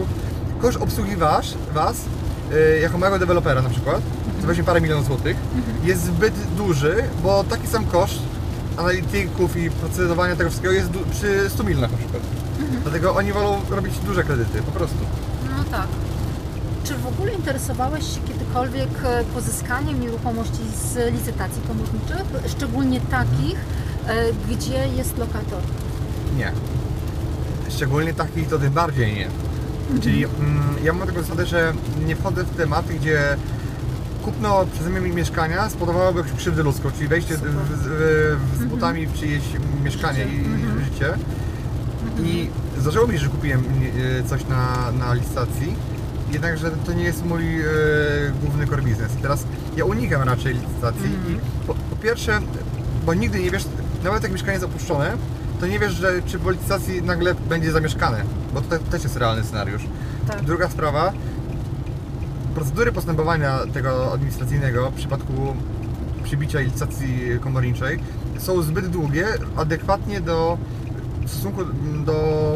koszt 0.63 0.77
obsługi 0.81 1.15
wasz, 1.15 1.53
was, 1.73 1.95
e, 2.53 2.79
jako 2.79 2.97
małego 2.97 3.19
dewelopera 3.19 3.61
na 3.61 3.69
przykład, 3.69 4.01
to 4.41 4.47
weźmie 4.47 4.63
parę 4.63 4.81
milionów 4.81 5.05
złotych, 5.05 5.37
jest 5.83 6.03
zbyt 6.05 6.33
duży, 6.57 6.95
bo 7.23 7.43
taki 7.43 7.67
sam 7.67 7.85
koszt 7.85 8.19
analityków 8.77 9.57
i 9.57 9.69
procedowania 9.71 10.35
tego 10.35 10.49
wszystkiego 10.49 10.73
jest 10.73 10.89
du- 10.89 11.05
przy 11.11 11.49
100 11.49 11.63
milionach 11.63 11.91
na 11.91 11.97
przykład. 11.97 12.23
Dlatego 12.83 13.15
oni 13.15 13.33
wolą 13.33 13.57
robić 13.69 13.99
duże 13.99 14.23
kredyty, 14.23 14.61
po 14.61 14.71
prostu. 14.71 14.97
No 15.57 15.63
tak. 15.71 15.87
Czy 16.83 16.93
w 16.97 17.07
ogóle 17.07 17.31
interesowałeś 17.33 18.03
się 18.15 18.19
kiedykolwiek 18.27 18.89
e, 19.03 19.23
pozyskaniem 19.23 20.01
nieruchomości 20.01 20.59
z 20.93 21.13
licytacji 21.13 21.61
komorniczych, 21.67 22.51
szczególnie 22.57 23.01
takich, 23.01 23.55
e, 24.07 24.13
gdzie 24.49 24.87
jest 24.97 25.17
lokator? 25.17 25.61
Nie. 26.37 26.51
Szczególnie 27.69 28.13
takich 28.13 28.47
to 28.47 28.59
tym 28.59 28.73
bardziej 28.73 29.13
nie. 29.13 29.27
Czyli 30.01 30.25
mm, 30.25 30.63
ja 30.83 30.93
mam 30.93 31.07
taką 31.07 31.21
zasadę, 31.21 31.45
że 31.45 31.73
nie 32.05 32.15
wchodzę 32.15 32.43
w 32.43 32.57
tematy, 32.57 32.93
gdzie 32.93 33.37
kupno 34.23 34.65
przeze 34.73 34.89
mnie 34.89 35.13
mieszkania 35.13 35.69
spowodowałoby 35.69 36.19
jakąś 36.19 36.33
krzywdę 36.33 36.63
ludzką, 36.63 36.91
czyli 36.91 37.07
wejście 37.07 37.37
w, 37.37 37.41
w, 37.41 37.47
w, 38.53 38.59
z 38.59 38.65
butami 38.65 39.07
w 39.07 39.13
czyjeś 39.13 39.43
mieszkanie 39.83 40.25
i, 40.25 40.35
i 40.35 40.85
życie. 40.85 41.13
I 42.23 42.49
zdarzyło 42.77 43.07
mi 43.07 43.13
się, 43.13 43.19
że 43.19 43.29
kupiłem 43.29 43.59
e, 43.59 44.23
coś 44.23 44.47
na, 44.47 44.91
na 44.91 45.13
licytacji, 45.13 45.75
jednakże 46.31 46.71
to 46.85 46.93
nie 46.93 47.03
jest 47.03 47.25
mój 47.25 47.61
e, 47.61 47.65
główny 48.41 48.67
core. 48.67 48.83
I 49.19 49.21
teraz 49.21 49.45
ja 49.77 49.85
unikam 49.85 50.21
raczej 50.21 50.53
licytacji 50.53 51.09
i 51.29 51.65
po, 51.67 51.73
po 51.73 51.95
pierwsze, 51.95 52.39
bo 53.05 53.13
nigdy 53.13 53.39
nie 53.39 53.51
wiesz, 53.51 53.65
nawet 54.03 54.23
jak 54.23 54.31
mieszkanie 54.31 54.53
jest 54.53 54.65
opuszczone, 54.65 55.17
to 55.63 55.67
nie 55.67 55.79
wiesz, 55.79 55.93
że 55.93 56.21
czy 56.25 56.39
po 56.39 56.51
licytacji 56.51 57.01
nagle 57.01 57.35
będzie 57.35 57.71
zamieszkane, 57.71 58.23
bo 58.53 58.61
to 58.61 58.69
te- 58.69 58.79
też 58.79 59.03
jest 59.03 59.17
realny 59.17 59.43
scenariusz. 59.43 59.81
Tak. 60.27 60.41
Druga 60.41 60.69
sprawa, 60.69 61.13
procedury 62.55 62.91
postępowania 62.91 63.59
tego 63.73 64.13
administracyjnego 64.13 64.91
w 64.91 64.93
przypadku 64.93 65.55
przybicia 66.23 66.59
licytacji 66.59 67.19
komorniczej 67.41 67.99
są 68.37 68.61
zbyt 68.61 68.87
długie, 68.87 69.27
adekwatnie 69.55 70.21
do 70.21 70.57
w 71.25 71.29
stosunku 71.29 71.61
do 72.05 72.13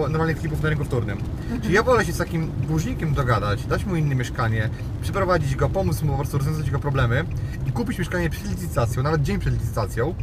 normalnych 0.09 0.39
klipów 0.39 0.63
na 0.63 0.69
rynku 0.69 0.85
wtórnym. 0.85 1.17
Czyli 1.61 1.73
ja 1.73 1.83
wolę 1.83 2.05
się 2.05 2.13
z 2.13 2.17
takim 2.17 2.51
dłużnikiem 2.67 3.13
dogadać, 3.13 3.65
dać 3.65 3.85
mu 3.85 3.95
inne 3.95 4.15
mieszkanie, 4.15 4.69
przyprowadzić 5.01 5.55
go, 5.55 5.69
pomóc 5.69 6.01
mu 6.01 6.11
po 6.11 6.17
prostu 6.17 6.37
rozwiązać 6.37 6.65
jego 6.65 6.79
problemy 6.79 7.25
i 7.67 7.71
kupić 7.71 7.99
mieszkanie 7.99 8.29
przed 8.29 8.49
licytacją, 8.49 9.03
nawet 9.03 9.21
dzień 9.21 9.39
przed 9.39 9.53
licytacją 9.53 10.15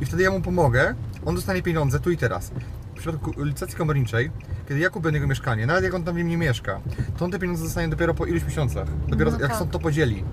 i 0.00 0.06
wtedy 0.06 0.22
ja 0.22 0.30
mu 0.30 0.40
pomogę, 0.40 0.94
on 1.26 1.34
dostanie 1.34 1.62
pieniądze 1.62 2.00
tu 2.00 2.10
i 2.10 2.16
teraz. 2.16 2.50
W 2.94 2.96
przypadku 2.98 3.42
licytacji 3.42 3.76
komorniczej, 3.76 4.30
kiedy 4.68 4.80
ja 4.80 4.90
kupię 4.90 5.10
jego 5.10 5.26
mieszkanie, 5.26 5.66
nawet 5.66 5.84
jak 5.84 5.94
on 5.94 6.04
tam 6.04 6.16
nie 6.16 6.36
mieszka, 6.36 6.80
to 7.18 7.24
on 7.24 7.30
te 7.30 7.38
pieniądze 7.38 7.64
dostanie 7.64 7.88
dopiero 7.88 8.14
po 8.14 8.26
iluś 8.26 8.44
miesiącach, 8.44 8.86
dopiero 9.08 9.30
No 9.30 9.38
jak 9.38 9.48
tak. 9.48 9.58
sąd 9.58 9.70
to 9.70 9.78
podzieli. 9.78 10.24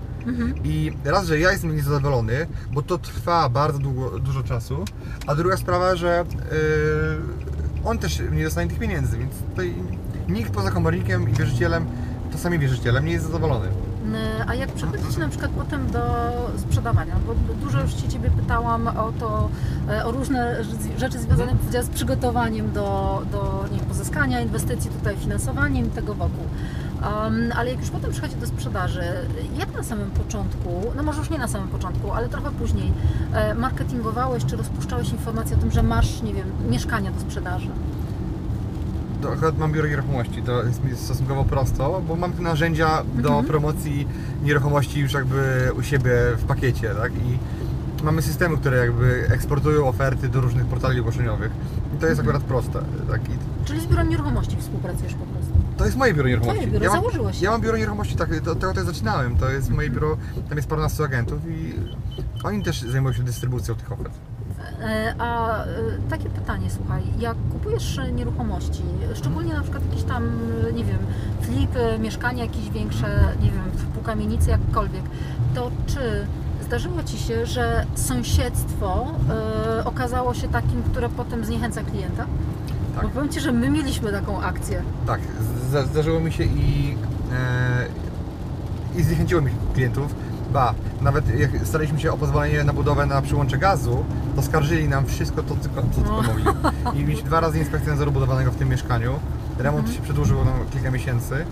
I 0.64 0.92
raz, 1.04 1.26
że 1.26 1.38
ja 1.38 1.52
jestem 1.52 1.76
niezadowolony, 1.76 2.46
bo 2.72 2.82
to 2.82 2.98
trwa 2.98 3.48
bardzo 3.48 3.78
długo, 3.78 4.18
dużo 4.18 4.42
czasu, 4.42 4.84
a 5.26 5.34
druga 5.34 5.56
sprawa, 5.56 5.96
że 5.96 6.24
yy, 6.50 7.88
on 7.88 7.98
też 7.98 8.22
nie 8.32 8.44
dostanie 8.44 8.70
tych 8.70 8.78
pieniędzy, 8.78 9.18
więc 9.18 9.32
tutaj 9.50 9.74
nikt 10.28 10.52
poza 10.52 10.70
komornikiem 10.70 11.30
i 11.30 11.32
wierzycielem, 11.32 11.86
czasami 12.32 12.58
wierzycielem, 12.58 13.06
nie 13.06 13.12
jest 13.12 13.24
zadowolony. 13.24 13.68
N- 14.04 14.16
A 14.48 14.54
jak 14.54 14.72
przechodzicie 14.72 15.20
na 15.20 15.28
przykład 15.28 15.50
potem 15.50 15.90
do 15.90 16.00
sprzedawania? 16.56 17.16
Bo 17.26 17.34
dużo 17.54 17.80
już 17.80 18.02
się 18.02 18.08
Ciebie 18.08 18.30
pytałam 18.30 18.86
o 18.86 19.12
to, 19.20 19.48
e, 19.90 20.04
o 20.04 20.12
różne 20.12 20.56
rz- 20.62 20.98
rzeczy 21.00 21.18
związane 21.18 21.54
powiedziała, 21.56 21.84
z 21.84 21.88
przygotowaniem 21.88 22.72
do, 22.72 23.22
do 23.32 23.64
nie 23.72 23.78
pozyskania 23.78 24.40
inwestycji, 24.40 24.90
tutaj 24.90 25.16
finansowaniem 25.16 25.86
i 25.86 25.90
tego 25.90 26.14
wokół. 26.14 26.44
Um, 27.24 27.52
ale 27.56 27.70
jak 27.70 27.80
już 27.80 27.90
potem 27.90 28.10
przychodzi 28.10 28.36
do 28.36 28.46
sprzedaży, 28.46 29.02
jak 29.58 29.74
na 29.76 29.82
samym 29.82 30.10
początku, 30.10 30.92
no 30.96 31.02
może 31.02 31.18
już 31.18 31.30
nie 31.30 31.38
na 31.38 31.48
samym 31.48 31.68
początku, 31.68 32.12
ale 32.12 32.28
trochę 32.28 32.50
później, 32.50 32.92
e, 33.34 33.54
marketingowałeś 33.54 34.44
czy 34.44 34.56
rozpuszczałeś 34.56 35.10
informacje 35.10 35.56
o 35.56 35.60
tym, 35.60 35.70
że 35.70 35.82
masz, 35.82 36.22
nie 36.22 36.34
wiem, 36.34 36.46
mieszkania 36.70 37.10
do 37.10 37.20
sprzedaży? 37.20 37.68
To 39.22 39.32
akurat 39.32 39.58
mam 39.58 39.72
biuro 39.72 39.88
nieruchomości, 39.88 40.42
to 40.42 40.62
jest 40.62 40.84
mi 40.84 40.96
stosunkowo 40.96 41.44
prosto, 41.44 42.02
bo 42.08 42.16
mam 42.16 42.32
te 42.32 42.42
narzędzia 42.42 43.02
do 43.14 43.28
Mhm. 43.28 43.46
promocji 43.46 44.08
nieruchomości 44.42 45.00
już 45.00 45.12
jakby 45.12 45.70
u 45.78 45.82
siebie 45.82 46.12
w 46.38 46.44
pakiecie, 46.44 46.94
tak? 46.94 47.12
I 47.12 47.38
mamy 48.04 48.22
systemy, 48.22 48.56
które 48.56 48.76
jakby 48.76 49.26
eksportują 49.30 49.88
oferty 49.88 50.28
do 50.28 50.40
różnych 50.40 50.66
portali 50.66 51.00
ogłoszeniowych. 51.00 51.52
I 51.96 52.00
to 52.00 52.06
jest 52.06 52.20
Mhm. 52.20 52.36
akurat 52.36 52.42
proste, 52.42 52.82
tak? 53.10 53.20
I 53.28 53.32
Czyli 53.64 53.80
z 53.80 53.86
biurem 53.86 54.08
nieruchomości 54.08 54.56
współpracujesz 54.56 55.14
po 55.14 55.24
prostu? 55.24 55.52
to 55.76 55.84
jest 55.84 55.96
moje 55.96 56.14
biuro 56.14 56.28
nieruchomości. 56.28 56.60
Twoje 56.62 56.72
biuro, 56.72 56.84
ja 56.84 56.90
mam, 56.90 57.00
założyłeś. 57.00 57.42
Ja 57.42 57.50
mam 57.50 57.60
biuro 57.60 57.76
nieruchomości, 57.76 58.16
tak, 58.16 58.40
do 58.40 58.54
tego 58.54 58.74
też 58.74 58.84
zaczynałem. 58.84 59.36
To 59.36 59.50
jest 59.50 59.70
moje 59.70 59.90
biuro, 59.90 60.16
tam 60.48 60.56
jest 60.58 60.68
paręnastu 60.68 61.04
agentów 61.04 61.38
i 61.50 61.74
oni 62.44 62.62
też 62.62 62.82
zajmują 62.82 63.12
się 63.14 63.22
dystrybucją 63.22 63.74
tych 63.74 63.92
ofert. 63.92 64.12
E, 64.80 65.14
A 65.18 65.58
e, 65.64 65.66
takie 66.10 66.30
pytanie, 66.30 66.70
słuchaj, 66.70 67.02
jak 67.18 67.36
kupujesz 67.52 68.00
nieruchomości, 68.12 68.82
szczególnie 69.14 69.54
na 69.54 69.60
przykład 69.62 69.82
jakieś 69.90 70.04
tam, 70.04 70.30
nie 70.74 70.84
wiem, 70.84 70.98
flipy, 71.40 71.98
mieszkania 71.98 72.44
jakieś 72.44 72.70
większe, 72.70 73.06
nie 73.42 73.50
wiem, 73.50 73.62
pół 73.94 74.02
kamienicy, 74.02 74.50
jakkolwiek, 74.50 75.02
to 75.54 75.70
czy 75.86 76.26
zdarzyło 76.62 77.02
Ci 77.02 77.18
się, 77.18 77.46
że 77.46 77.86
sąsiedztwo 77.94 79.06
e, 79.80 79.84
okazało 79.84 80.34
się 80.34 80.48
takim, 80.48 80.82
które 80.82 81.08
potem 81.08 81.44
zniechęca 81.44 81.82
klienta? 81.82 82.26
Tak. 82.94 83.04
Bo 83.04 83.08
powiem 83.10 83.28
Ci, 83.28 83.40
że 83.40 83.52
my 83.52 83.70
mieliśmy 83.70 84.12
taką 84.12 84.42
akcję. 84.42 84.82
Tak, 85.06 85.20
zdarzyło 85.90 86.20
mi 86.20 86.32
się 86.32 86.44
i, 86.44 86.96
e, 87.32 88.98
i 89.00 89.02
zniechęciło 89.02 89.40
mi 89.40 89.50
klientów. 89.74 90.14
Ba, 90.52 90.74
nawet 91.00 91.38
jak 91.40 91.50
staraliśmy 91.66 92.00
się 92.00 92.12
o 92.12 92.16
pozwolenie 92.18 92.64
na 92.64 92.72
budowę 92.72 93.06
na 93.06 93.22
przyłącze 93.22 93.58
gazu, 93.58 94.04
to 94.36 94.42
skarżyli 94.42 94.88
nam 94.88 95.06
wszystko 95.06 95.42
to, 95.42 95.54
tylko- 95.54 95.82
co 95.82 96.00
tylko 96.00 96.22
No. 96.22 96.22
mogli. 96.22 96.44
I 97.00 97.04
mieliśmy 97.04 97.26
dwa 97.28 97.40
razy 97.40 97.58
inspekcję 97.58 97.90
nadzoru 97.90 98.12
budowlanego 98.12 98.50
w 98.50 98.56
tym 98.56 98.68
mieszkaniu. 98.68 99.12
Remont 99.58 99.78
Mhm. 99.86 99.96
się 99.96 100.02
przedłużył 100.02 100.44
na 100.44 100.50
kilka 100.72 100.90
miesięcy, 100.90 101.44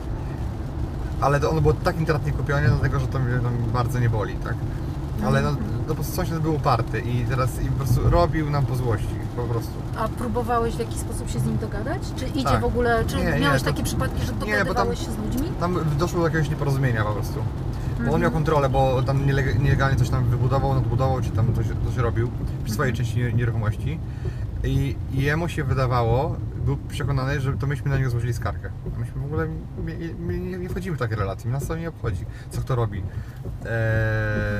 ale 1.20 1.40
to 1.40 1.50
ono 1.50 1.60
było 1.60 1.74
tak 1.74 1.98
intratnie 1.98 2.32
kupione, 2.32 2.68
dlatego 2.68 3.00
że 3.00 3.06
to 3.06 3.18
mnie 3.18 3.38
tam 3.38 3.52
bardzo 3.72 3.98
nie 3.98 4.10
boli, 4.10 4.34
tak? 4.34 4.54
Ale 5.26 5.42
no, 5.42 5.48
Mhm. 5.48 5.66
no 5.82 5.88
po 5.88 5.94
prostu 5.94 6.16
sąsiad 6.16 6.38
był 6.38 6.54
uparty 6.54 7.00
i 7.00 7.24
teraz 7.24 7.62
i 7.62 7.66
po 7.66 7.84
prostu 7.84 8.10
robił 8.10 8.50
nam 8.50 8.66
po 8.66 8.76
złości, 8.76 9.14
po 9.36 9.42
prostu. 9.42 9.72
A 9.98 10.08
próbowałeś 10.08 10.74
w 10.74 10.78
jakiś 10.78 10.96
sposób 10.96 11.30
się 11.30 11.38
z 11.40 11.44
nim 11.44 11.58
dogadać? 11.58 12.02
Czy 12.16 12.26
idzie 12.26 12.44
Tak. 12.44 12.60
w 12.60 12.64
ogóle, 12.64 13.04
czy 13.06 13.16
Nie, 13.16 13.24
nie, 13.24 13.40
miałeś 13.40 13.62
to- 13.62 13.70
takie 13.70 13.82
przypadki, 13.82 14.26
że 14.26 14.32
nie, 14.32 14.38
bo 14.38 14.46
tam- 14.46 14.58
dogadywałeś 14.58 14.98
się 14.98 15.10
z 15.12 15.18
ludźmi? 15.18 15.48
Tam 15.60 15.76
doszło 15.98 16.20
do 16.20 16.26
jakiegoś 16.26 16.50
nieporozumienia 16.50 17.04
po 17.04 17.12
prostu. 17.12 17.38
Bo 18.06 18.12
on 18.14 18.20
miał 18.20 18.30
kontrolę, 18.30 18.68
bo 18.68 19.02
tam 19.02 19.26
niele- 19.26 19.58
nielegalnie 19.58 19.96
coś 19.96 20.08
tam 20.10 20.24
wybudował, 20.24 20.74
nadbudował, 20.74 21.20
czy 21.22 21.30
tam 21.30 21.54
coś, 21.54 21.66
coś 21.86 21.96
robił 21.96 22.30
przy 22.64 22.74
swojej 22.74 22.92
części 22.94 23.18
nie- 23.18 23.32
nieruchomości. 23.32 23.98
I, 24.64 24.96
I 25.12 25.22
jemu 25.22 25.48
się 25.48 25.64
wydawało, 25.64 26.36
był 26.64 26.76
przekonany, 26.76 27.40
że 27.40 27.52
to 27.52 27.66
myśmy 27.66 27.90
na 27.90 27.98
niego 27.98 28.10
złożyli 28.10 28.32
skargę. 28.34 28.70
A 28.96 28.98
myśmy 28.98 29.20
w 29.22 29.24
ogóle 29.24 29.46
my, 29.84 29.96
my 30.18 30.38
nie, 30.58 30.68
wchodzimy 30.68 30.96
w 30.96 30.98
takie 30.98 31.16
relacje, 31.16 31.50
nas 31.50 31.66
to 31.66 31.76
nie 31.76 31.88
obchodzi, 31.88 32.24
co 32.50 32.60
kto 32.60 32.74
robi. 32.76 32.98
Eee, 32.98 33.04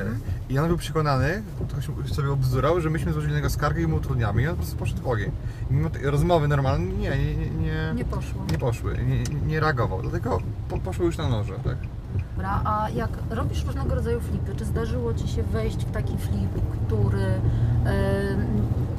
Mhm. 0.01 0.19
I 0.49 0.59
on 0.59 0.67
był 0.67 0.77
przekonany, 0.77 1.43
ktoś 1.69 2.13
sobie 2.15 2.31
obzdurał, 2.31 2.81
że 2.81 2.89
myśmy 2.89 3.11
złożyli 3.13 3.33
na 3.33 3.37
niego 3.39 3.49
skargę 3.49 3.81
i 3.81 3.87
mu 3.87 3.95
utrudniamy 3.95 4.41
i 4.41 4.47
on 4.47 4.55
po 4.55 4.61
prostu 4.61 4.77
poszedł 4.77 5.01
w 5.01 5.07
ogień. 5.07 5.31
I 5.71 5.73
mimo 5.73 5.89
tej 5.89 6.03
rozmowy 6.03 6.47
normalne, 6.47 6.85
nie, 6.85 7.09
nie, 7.09 7.35
nie, 7.35 7.49
nie, 7.49 7.93
Nie 7.95 8.05
poszło. 8.05 8.45
nie 8.51 8.57
poszły, 8.57 8.97
nie, 9.07 9.23
nie 9.47 9.59
reagował, 9.59 10.01
dlatego 10.01 10.37
po, 10.69 10.77
poszły 10.77 11.05
już 11.05 11.17
na 11.17 11.29
noże, 11.29 11.53
tak? 11.63 11.77
Dobra, 12.41 12.61
a 12.63 12.89
jak 12.89 13.09
robisz 13.29 13.65
różnego 13.65 13.95
rodzaju 13.95 14.19
flipy, 14.19 14.55
czy 14.55 14.65
zdarzyło 14.65 15.13
Ci 15.13 15.27
się 15.27 15.43
wejść 15.43 15.85
w 15.85 15.91
taki 15.91 16.17
flip, 16.17 16.49
który 16.87 17.41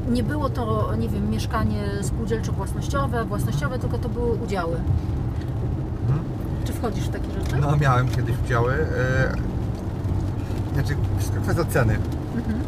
nie 0.08 0.22
było 0.22 0.48
to, 0.48 0.94
nie 0.96 1.08
wiem, 1.08 1.30
mieszkanie 1.30 1.84
spółdzielczo-własnościowe, 2.02 3.24
własnościowe, 3.24 3.78
tylko 3.78 3.98
to 3.98 4.08
były 4.08 4.32
udziały? 4.32 4.76
Mhm. 6.06 6.24
Czy 6.64 6.72
wchodzisz 6.72 7.04
w 7.04 7.08
takie 7.08 7.30
rzeczy? 7.30 7.56
No 7.60 7.76
miałem 7.76 8.08
kiedyś 8.08 8.36
udziały. 8.44 8.72
E, 8.72 9.32
znaczy, 10.74 10.96
wszystko 11.18 11.40
kwestia 11.40 11.64
ceny. 11.64 11.98
Mhm. 12.36 12.60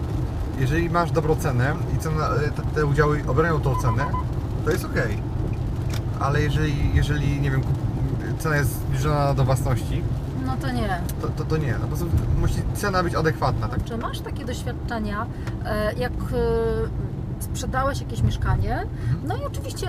Jeżeli 0.61 0.90
masz 0.90 1.11
dobrą 1.11 1.37
cenę 1.37 1.75
i 1.97 1.99
cena, 1.99 2.28
e, 2.28 2.75
te, 2.75 2.87
udziały 2.87 3.23
obronią 3.26 3.61
tą 3.61 3.76
cenę, 3.76 4.07
to 4.64 4.71
jest 4.71 4.85
ok. 4.85 4.99
Ale 6.21 6.43
jeżeli, 6.43 6.95
jeżeli 6.95 7.40
nie 7.40 7.50
wiem, 7.50 7.62
cena 8.38 8.57
jest 8.57 8.71
zbliżona 8.71 9.35
do 9.35 9.45
własności, 9.45 10.02
No 10.47 10.57
to 10.57 10.71
nie. 10.73 11.01
to, 11.21 11.29
to, 11.29 11.45
to 11.45 11.57
nie. 11.57 11.73
No, 11.73 11.79
po 11.79 11.87
prostu 11.87 12.07
musi 12.41 12.55
cena 12.75 13.03
być 13.03 13.15
adekwatna. 13.15 13.69
Tak? 13.69 13.85
Czy 13.85 13.97
masz 13.97 14.21
takie 14.21 14.45
doświadczenia, 14.45 15.27
e, 15.65 15.95
jak 15.95 16.13
e, 16.13 17.13
sprzedałeś 17.45 18.01
jakieś 18.01 18.23
mieszkanie, 18.23 18.87
no 19.25 19.37
i 19.37 19.45
oczywiście 19.45 19.89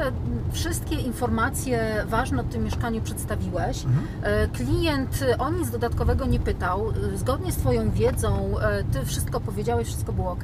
wszystkie 0.52 0.96
informacje 0.96 2.06
ważne 2.08 2.42
o 2.42 2.44
tym 2.44 2.64
mieszkaniu 2.64 3.02
przedstawiłeś. 3.02 3.86
Mhm. 3.86 4.08
E, 4.24 4.48
Klient 4.48 5.20
o 5.40 5.50
nic 5.50 5.70
dodatkowego 5.70 6.26
nie 6.26 6.40
pytał. 6.40 6.90
E, 7.14 7.18
Zgodnie 7.18 7.52
z 7.52 7.58
Twoją 7.58 7.92
wiedzą, 7.92 8.60
e, 8.60 8.84
Ty 8.84 9.06
wszystko 9.06 9.40
powiedziałeś, 9.40 9.88
wszystko 9.88 10.14
było 10.14 10.32
ok. 10.32 10.44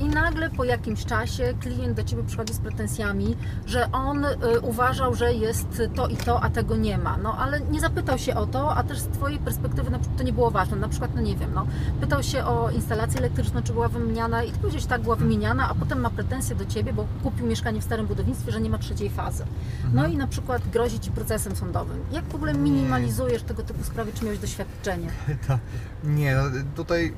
I 0.00 0.04
nagle 0.04 0.50
po 0.50 0.64
jakimś 0.64 1.04
czasie 1.04 1.54
klient 1.60 1.96
do 1.96 2.04
Ciebie 2.04 2.22
przychodzi 2.22 2.54
z 2.54 2.58
pretensjami, 2.58 3.36
że 3.66 3.92
on 3.92 4.26
uważał, 4.62 5.14
że 5.14 5.34
jest 5.34 5.82
to 5.94 6.08
i 6.08 6.16
to, 6.16 6.42
a 6.42 6.50
tego 6.50 6.76
nie 6.76 6.98
ma. 6.98 7.16
No 7.16 7.36
ale 7.38 7.60
nie 7.60 7.80
zapytał 7.80 8.18
się 8.18 8.34
o 8.34 8.46
to, 8.46 8.76
a 8.76 8.82
też 8.82 8.98
z 8.98 9.06
Twojej 9.06 9.38
perspektywy 9.38 9.90
to 10.18 10.22
nie 10.22 10.32
było 10.32 10.50
ważne. 10.50 10.76
Na 10.76 10.88
przykład, 10.88 11.10
no 11.14 11.20
nie 11.20 11.36
wiem, 11.36 11.50
no, 11.54 11.66
pytał 12.00 12.22
się 12.22 12.44
o 12.44 12.70
instalację 12.70 13.18
elektryczną, 13.18 13.62
czy 13.62 13.72
była 13.72 13.88
wymieniana 13.88 14.42
i 14.42 14.50
Ty 14.52 14.58
powiedziałeś, 14.58 14.86
tak, 14.86 15.02
była 15.02 15.16
wymieniana, 15.16 15.68
a 15.70 15.74
potem 15.74 16.00
ma 16.00 16.10
pretensje 16.10 16.39
do 16.54 16.66
Ciebie, 16.66 16.92
bo 16.92 17.06
kupił 17.22 17.46
mieszkanie 17.46 17.80
w 17.80 17.84
starym 17.84 18.06
budownictwie, 18.06 18.52
że 18.52 18.60
nie 18.60 18.70
ma 18.70 18.78
trzeciej 18.78 19.10
fazy. 19.10 19.44
No 19.92 20.06
i 20.06 20.16
na 20.16 20.26
przykład 20.26 20.62
grozi 20.72 21.00
Ci 21.00 21.10
procesem 21.10 21.56
sądowym. 21.56 21.98
Jak 22.12 22.24
w 22.24 22.34
ogóle 22.34 22.54
minimalizujesz 22.54 23.42
tego 23.42 23.62
typu 23.62 23.84
sprawy, 23.84 24.12
czy 24.12 24.24
miałeś 24.24 24.38
doświadczenie? 24.38 25.08
Ta, 25.48 25.58
nie, 26.04 26.34
no, 26.34 26.42
tutaj 26.76 27.12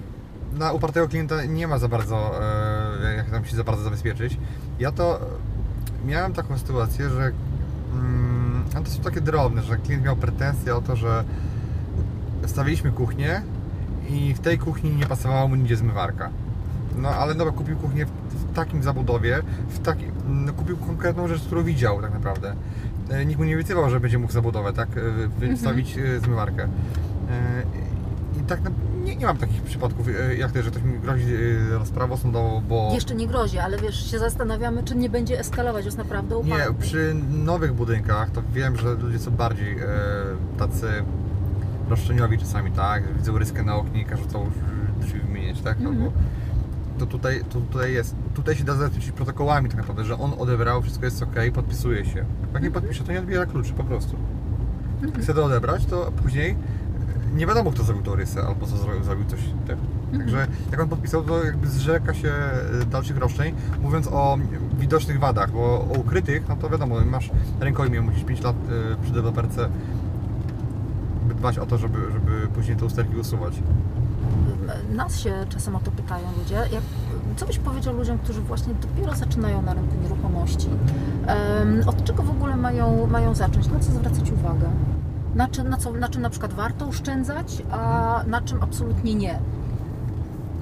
na 0.52 0.72
upartego 0.72 1.08
klienta 1.08 1.44
nie 1.44 1.68
ma 1.68 1.78
za 1.78 1.88
bardzo, 1.88 2.40
e, 3.04 3.14
jak 3.16 3.30
tam 3.30 3.44
się 3.44 3.56
za 3.56 3.64
bardzo 3.64 3.82
zabezpieczyć. 3.82 4.38
Ja 4.78 4.92
to 4.92 5.20
e, 5.20 5.24
miałem 6.06 6.32
taką 6.32 6.58
sytuację, 6.58 7.10
że 7.10 7.32
mm, 7.92 8.64
to 8.84 8.90
są 8.90 9.02
takie 9.02 9.20
drobne, 9.20 9.62
że 9.62 9.76
klient 9.76 10.04
miał 10.04 10.16
pretensje 10.16 10.76
o 10.76 10.80
to, 10.80 10.96
że 10.96 11.24
stawiliśmy 12.46 12.92
kuchnię 12.92 13.42
i 14.08 14.34
w 14.34 14.40
tej 14.40 14.58
kuchni 14.58 14.90
nie 14.90 15.06
pasowała 15.06 15.48
mu 15.48 15.54
nigdzie 15.54 15.76
zmywarka. 15.76 16.30
No 16.96 17.08
ale 17.08 17.34
dobra, 17.34 17.52
kupił 17.52 17.76
kuchnię 17.76 18.06
w, 18.06 18.54
takim 18.54 18.82
zabudowie, 18.82 19.42
w 19.68 19.78
taki, 19.78 20.04
no, 20.28 20.52
kupił 20.52 20.76
konkretną 20.76 21.28
rzecz, 21.28 21.42
którą 21.42 21.62
widział 21.64 22.02
tak 22.02 22.12
naprawdę. 22.12 22.54
E, 23.10 23.26
Nikt 23.26 23.38
mu 23.38 23.44
nie 23.44 23.54
obiecywał, 23.54 23.90
że 23.90 24.00
będzie 24.00 24.18
mógł 24.18 24.32
zabudowę, 24.32 24.72
tak, 24.72 24.88
e, 24.96 25.00
wystawić 25.28 25.98
e, 25.98 26.20
zmywarkę. 26.20 26.68
I 28.40 28.44
tak 28.44 28.60
nie, 29.04 29.16
nie 29.16 29.26
mam 29.26 29.36
takich 29.36 29.62
przypadków, 29.62 30.06
jak 30.38 30.52
to, 30.52 30.62
że 30.62 30.70
ktoś 30.70 30.82
mi 30.82 30.98
grozi 30.98 31.34
rozprawą 31.70 32.16
sądową, 32.16 32.62
bo... 32.68 32.90
Jeszcze 32.94 33.14
nie 33.14 33.26
grozi, 33.26 33.58
ale 33.58 33.78
wiesz, 33.78 34.10
się 34.10 34.18
zastanawiamy, 34.18 34.82
czy 34.82 34.96
nie 34.96 35.10
będzie 35.10 35.38
eskalować, 35.40 35.84
jest 35.84 35.98
naprawdę 35.98 36.36
upadek. 36.36 36.68
Nie, 36.68 36.74
przy 36.80 37.14
nowych 37.44 37.72
budynkach 37.74 38.30
to 38.30 38.42
wiem, 38.54 38.76
że 38.76 38.94
ludzie 38.94 39.18
są 39.18 39.30
bardziej 39.30 39.78
e, 39.78 39.86
tacy 40.58 40.86
roszczeniowi 41.90 42.38
czasami, 42.38 42.70
tak? 42.70 43.16
Widzą 43.16 43.38
ryskę 43.38 43.62
na 43.62 43.76
oknie 43.76 44.02
i 44.02 44.04
każą 44.04 44.26
całą 44.26 44.50
drzwi 45.00 45.20
wymienić, 45.20 45.60
tak? 45.62 45.80
Mhm. 45.80 46.10
To 46.98 47.06
tutaj, 47.06 47.44
to 47.50 47.60
tutaj 47.60 47.92
jest, 47.92 48.14
tutaj 48.34 48.56
się 48.56 48.64
da 48.64 48.74
zabezpieczyć 48.74 49.12
protokołami 49.12 49.68
tak 49.68 49.78
naprawdę, 49.78 50.04
że 50.04 50.18
on 50.18 50.32
odebrał, 50.38 50.82
wszystko 50.82 51.04
jest 51.04 51.22
ok, 51.22 51.36
podpisuje 51.54 52.04
się. 52.04 52.24
Jak 52.54 52.62
nie 52.62 52.70
podpisze, 52.70 53.04
to 53.04 53.12
nie 53.12 53.18
odbiera 53.18 53.46
kluczy 53.46 53.72
po 53.72 53.84
prostu. 53.84 54.16
Mhm. 55.02 55.22
Chce 55.22 55.34
to 55.34 55.44
odebrać, 55.44 55.86
to 55.86 56.12
później 56.22 56.50
e, 56.50 57.36
nie 57.36 57.46
wiadomo 57.46 57.70
kto 57.70 57.82
zrobił 57.82 58.04
tą 58.04 58.14
rysę, 58.14 58.42
albo 58.42 58.66
co 58.66 58.76
zrobił, 58.76 59.04
zrobił 59.04 59.24
coś 59.24 59.40
tak. 59.68 59.76
Także 60.18 60.46
jak 60.70 60.80
on 60.80 60.88
podpisał, 60.88 61.22
to 61.22 61.44
jakby 61.44 61.68
zrzeka 61.68 62.14
się 62.14 62.28
e, 62.28 62.84
dalszych 62.90 63.16
roszczeń, 63.16 63.54
mówiąc 63.80 64.08
o 64.12 64.38
widocznych 64.78 65.18
wadach, 65.18 65.52
bo 65.52 65.60
o 65.64 65.98
ukrytych, 65.98 66.48
no 66.48 66.56
to 66.56 66.70
wiadomo, 66.70 66.96
masz 67.04 67.30
rękojmię, 67.60 68.00
musisz 68.00 68.24
5 68.24 68.42
lat 68.42 68.56
e, 68.56 69.02
przy 69.02 69.12
deweloperce 69.12 69.68
dbać 71.42 71.58
o 71.58 71.66
to, 71.66 71.78
żeby, 71.78 71.98
żeby 72.12 72.48
później 72.54 72.76
te 72.76 72.84
usterki 72.84 73.16
usuwać. 73.16 73.54
Nas 74.92 75.20
się 75.20 75.34
czasem 75.48 75.76
o 75.76 75.80
to 75.80 75.90
pytają 75.90 76.24
ludzie. 76.38 76.54
Jak, 76.54 76.82
co 77.36 77.46
byś 77.46 77.58
powiedział 77.58 77.96
ludziom, 77.96 78.18
którzy 78.18 78.40
właśnie 78.40 78.74
dopiero 78.74 79.14
zaczynają 79.14 79.62
na 79.62 79.74
rynku 79.74 79.94
nieruchomości? 80.02 80.68
Od 81.86 82.04
czego 82.04 82.22
w 82.22 82.30
ogóle 82.30 82.56
mają, 82.56 83.06
mają 83.06 83.34
zacząć? 83.34 83.68
Na 83.68 83.80
co 83.80 83.92
zwracać 83.92 84.30
uwagę? 84.32 84.70
Na 85.34 85.48
czym, 85.48 85.68
na, 85.68 85.76
co, 85.76 85.92
na 85.92 86.08
czym 86.08 86.22
na 86.22 86.30
przykład 86.30 86.52
warto 86.52 86.86
oszczędzać, 86.88 87.62
a 87.70 88.22
na 88.26 88.40
czym 88.40 88.62
absolutnie 88.62 89.14
nie? 89.14 89.38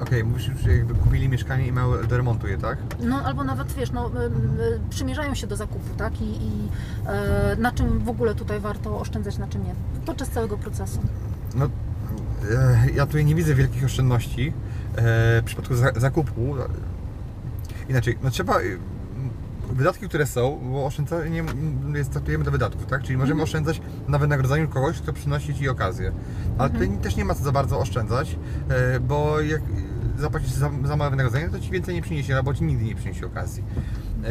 Okej, 0.03 0.25
mówisz, 0.25 0.51
że 0.63 0.73
jakby 0.73 0.95
kupili 0.95 1.29
mieszkanie 1.29 1.67
i 1.67 1.73
mają 1.73 2.07
do 2.09 2.17
remontu 2.17 2.47
je, 2.49 2.59
tak? 2.59 2.79
No 3.01 3.23
albo 3.23 3.45
nawet 3.45 3.73
wiesz, 3.73 3.91
no, 3.91 4.11
przymierzają 4.91 5.35
się 5.35 5.47
do 5.47 5.57
zakupu, 5.57 5.95
tak? 5.97 6.21
I, 6.21 6.25
i 6.25 6.69
e, 7.07 7.57
na 7.59 7.73
czym 7.73 7.99
w 7.99 8.09
ogóle 8.09 8.35
tutaj 8.35 8.61
warto 8.61 9.01
oszczędzać, 9.01 9.39
na 9.39 9.47
czym 9.47 9.65
nie. 9.65 9.75
Podczas 10.07 10.29
całego 10.29 10.59
procesu. 10.59 10.99
No, 11.55 11.69
ja 12.95 13.07
tutaj 13.07 13.25
nie 13.25 13.35
widzę 13.35 13.55
wielkich 13.55 13.85
oszczędności 13.85 14.49
e, 14.49 14.53
w 15.41 15.43
przypadku 15.45 15.75
za, 15.75 15.93
zakupu. 15.97 16.55
Inaczej, 17.89 18.19
no 18.23 18.31
trzeba. 18.31 18.61
e, 18.61 18.63
Wydatki, 19.73 20.09
które 20.09 20.27
są, 20.27 20.61
bo 20.73 20.87
oszczędzanie 20.87 21.41
m, 21.41 21.93
jest, 21.97 22.11
traktujemy 22.11 22.45
do 22.45 22.51
wydatków, 22.51 22.87
tak? 22.87 23.03
Czyli 23.03 23.19
możemy 23.19 23.43
oszczędzać 23.43 23.81
na 24.09 24.19
wynagrodzeniu 24.19 24.69
kogoś, 24.69 24.99
kto 25.01 25.13
przynosi 25.13 25.55
Ci 25.55 25.69
okazję. 25.69 26.13
Ale 26.59 26.71
tutaj 26.71 26.89
też 26.89 27.17
nie 27.17 27.25
ma 27.25 27.35
co 27.35 27.45
za 27.45 27.53
bardzo 27.53 27.79
oszczędzać, 27.79 28.39
e, 28.69 29.01
bo 29.01 29.41
jak 29.41 29.63
zapłacisz 30.19 30.51
za, 30.51 30.71
za 30.85 30.97
małe 30.97 31.11
wynagrodzenie, 31.11 31.49
to 31.49 31.61
Ci 31.61 31.71
więcej 31.71 31.95
nie 31.95 32.03
przyniesie, 32.03 32.37
albo 32.37 32.55
Ci 32.55 32.65
nigdy 32.65 32.85
nie 32.85 32.95
przyniesie 32.95 33.27
okazji. 33.27 33.65
E, 34.25 34.29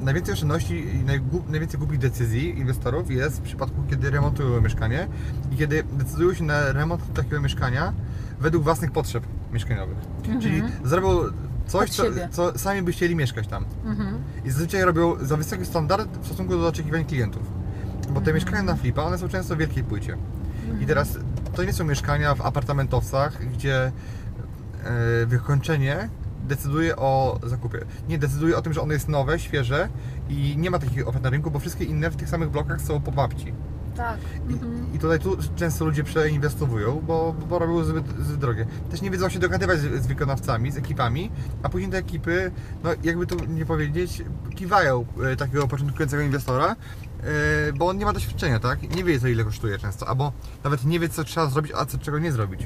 Najwięcej 0.00 0.32
oszczędności 0.34 0.74
i 0.74 1.04
najwięcej 1.50 1.78
głupich 1.78 1.98
decyzji 1.98 2.58
inwestorów 2.58 3.10
jest 3.10 3.38
w 3.38 3.40
przypadku, 3.40 3.82
kiedy 3.90 4.10
remontują 4.10 4.60
mieszkanie 4.60 5.08
i 5.52 5.56
kiedy 5.56 5.84
decydują 5.92 6.34
się 6.34 6.44
na 6.44 6.72
remont 6.72 7.14
takiego 7.14 7.40
mieszkania 7.40 7.92
według 8.40 8.64
własnych 8.64 8.92
potrzeb 8.92 9.24
mieszkaniowych. 9.52 9.98
Czyli 10.40 10.62
zrobią 10.84 11.08
coś, 11.66 11.90
co, 11.90 12.02
co 12.30 12.58
sami 12.58 12.82
by 12.82 12.92
chcieli 12.92 13.16
mieszkać 13.16 13.46
tam. 13.46 13.64
Mhm. 13.84 14.22
I 14.44 14.50
zazwyczaj 14.50 14.82
robią 14.82 15.16
za 15.24 15.36
wysoki 15.36 15.66
standard 15.66 16.18
w 16.18 16.26
stosunku 16.26 16.56
do 16.56 16.68
oczekiwań 16.68 17.04
klientów. 17.04 17.42
Bo 18.10 18.20
te 18.20 18.32
mieszkania 18.32 18.62
na 18.62 18.76
flipa, 18.76 19.02
one 19.02 19.18
są 19.18 19.28
często 19.28 19.56
w 19.56 19.58
wielkiej 19.58 19.84
płycie. 19.84 20.16
I 20.80 20.86
teraz 20.86 21.18
to 21.54 21.64
nie 21.64 21.72
są 21.72 21.84
mieszkania 21.84 22.34
w 22.34 22.40
apartamentowcach, 22.40 23.46
gdzie 23.52 23.92
e, 24.84 25.26
wykończenie 25.26 26.08
decyduje 26.50 26.96
o 26.96 27.40
zakupie. 27.42 27.84
Nie, 28.08 28.18
decyduje 28.18 28.56
o 28.56 28.62
tym, 28.62 28.72
że 28.72 28.80
ono 28.80 28.92
jest 28.92 29.08
nowe, 29.08 29.38
świeże 29.38 29.88
i 30.28 30.56
nie 30.58 30.70
ma 30.70 30.78
takich 30.78 31.08
ofert 31.08 31.24
na 31.24 31.30
rynku, 31.30 31.50
bo 31.50 31.58
wszystkie 31.58 31.84
inne 31.84 32.10
w 32.10 32.16
tych 32.16 32.28
samych 32.28 32.50
blokach 32.50 32.80
są 32.80 33.00
po 33.00 33.12
babci. 33.12 33.52
Tak. 33.96 34.18
Mhm. 34.48 34.92
I, 34.92 34.96
I 34.96 34.98
tutaj 34.98 35.18
tu 35.18 35.36
często 35.56 35.84
ludzie 35.84 36.04
przeinwestowują, 36.04 37.02
bo, 37.06 37.34
bo 37.48 37.58
robią 37.58 37.84
zbyt, 37.84 38.04
zbyt 38.08 38.40
drogie. 38.40 38.66
Też 38.90 39.02
nie 39.02 39.10
wiedzą 39.10 39.28
się 39.28 39.38
dogadywać 39.38 39.78
z, 39.80 40.02
z 40.02 40.06
wykonawcami, 40.06 40.72
z 40.72 40.76
ekipami, 40.76 41.30
a 41.62 41.68
później 41.68 41.90
te 41.90 41.98
ekipy, 41.98 42.50
no 42.84 42.90
jakby 43.02 43.26
tu 43.26 43.44
nie 43.44 43.66
powiedzieć, 43.66 44.22
kiwają 44.54 45.04
e, 45.32 45.36
takiego 45.36 45.68
początkującego 45.68 46.22
inwestora, 46.22 46.76
bo 47.74 47.88
on 47.88 47.98
nie 47.98 48.04
ma 48.04 48.12
doświadczenia, 48.12 48.60
tak? 48.60 48.96
Nie 48.96 49.04
wie 49.04 49.20
co 49.20 49.28
ile 49.28 49.44
kosztuje 49.44 49.78
często, 49.78 50.08
albo 50.08 50.32
nawet 50.64 50.84
nie 50.84 51.00
wie 51.00 51.08
co 51.08 51.24
trzeba 51.24 51.46
zrobić, 51.46 51.72
a 51.76 51.84
co 51.86 51.98
czego 51.98 52.18
nie 52.18 52.32
zrobić. 52.32 52.60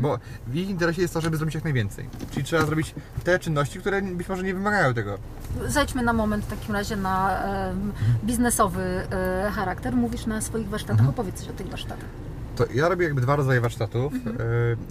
Bo 0.00 0.18
w 0.46 0.54
ich 0.56 0.68
interesie 0.70 1.02
jest 1.02 1.14
to, 1.14 1.20
żeby 1.20 1.36
zrobić 1.36 1.54
jak 1.54 1.64
najwięcej. 1.64 2.08
Czyli 2.30 2.44
trzeba 2.44 2.66
zrobić 2.66 2.94
te 3.24 3.38
czynności, 3.38 3.78
które 3.78 4.02
być 4.02 4.28
może 4.28 4.42
nie 4.42 4.54
wymagają 4.54 4.94
tego. 4.94 5.18
Zejdźmy 5.66 6.02
na 6.02 6.12
moment 6.12 6.44
w 6.44 6.48
takim 6.50 6.74
razie 6.74 6.96
na 6.96 7.44
em, 7.44 7.92
biznesowy 8.24 8.82
e, 9.10 9.50
charakter. 9.54 9.92
Mówisz 9.96 10.26
na 10.26 10.40
swoich 10.40 10.68
warsztatach, 10.68 10.98
Mhm. 11.00 11.10
opowiedz 11.10 11.40
coś 11.40 11.48
o 11.48 11.52
tych 11.52 11.68
warsztatach. 11.68 12.08
To 12.66 12.72
ja 12.74 12.88
robię 12.88 13.04
jakby 13.04 13.20
dwa 13.20 13.36
rodzaje 13.36 13.60
warsztatów. 13.60 14.12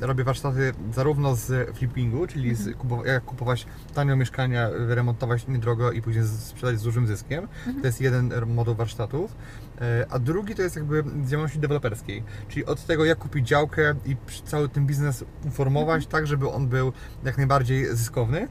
E, 0.02 0.06
robię 0.06 0.24
warsztaty 0.24 0.74
zarówno 0.94 1.36
z 1.36 1.78
flippingu, 1.78 2.28
czyli 2.28 2.56
z 2.56 2.78
kupowa- 2.78 3.06
jak 3.08 3.26
kupować 3.26 3.66
tanio 3.94 4.16
mieszkania, 4.16 4.70
remontować 4.74 5.48
niedrogo 5.48 5.92
i 5.92 6.02
później 6.02 6.24
z- 6.26 6.40
sprzedać 6.44 6.80
z 6.80 6.84
dużym 6.84 7.08
zyskiem. 7.08 7.48
To 7.82 7.88
jest 7.88 8.02
jeden 8.02 8.34
moduł 8.48 8.76
warsztatów. 8.76 9.36
E, 9.82 10.06
a 10.10 10.20
drugi 10.20 10.56
to 10.56 10.62
jest 10.62 10.76
jakby 10.76 11.04
z 11.26 11.30
działalności 11.30 11.60
deweloperskiej, 11.60 12.24
czyli 12.48 12.66
od 12.66 12.86
tego 12.86 13.06
jak 13.06 13.18
kupić 13.18 13.48
działkę 13.48 13.96
i 14.06 14.16
cały 14.46 14.70
ten 14.70 14.86
biznes 14.86 15.24
uformować 15.48 16.08
tak, 16.08 16.28
żeby 16.28 16.50
on 16.50 16.68
był 16.68 16.94
jak 17.24 17.38
najbardziej 17.38 17.86
zyskowny. 17.96 18.48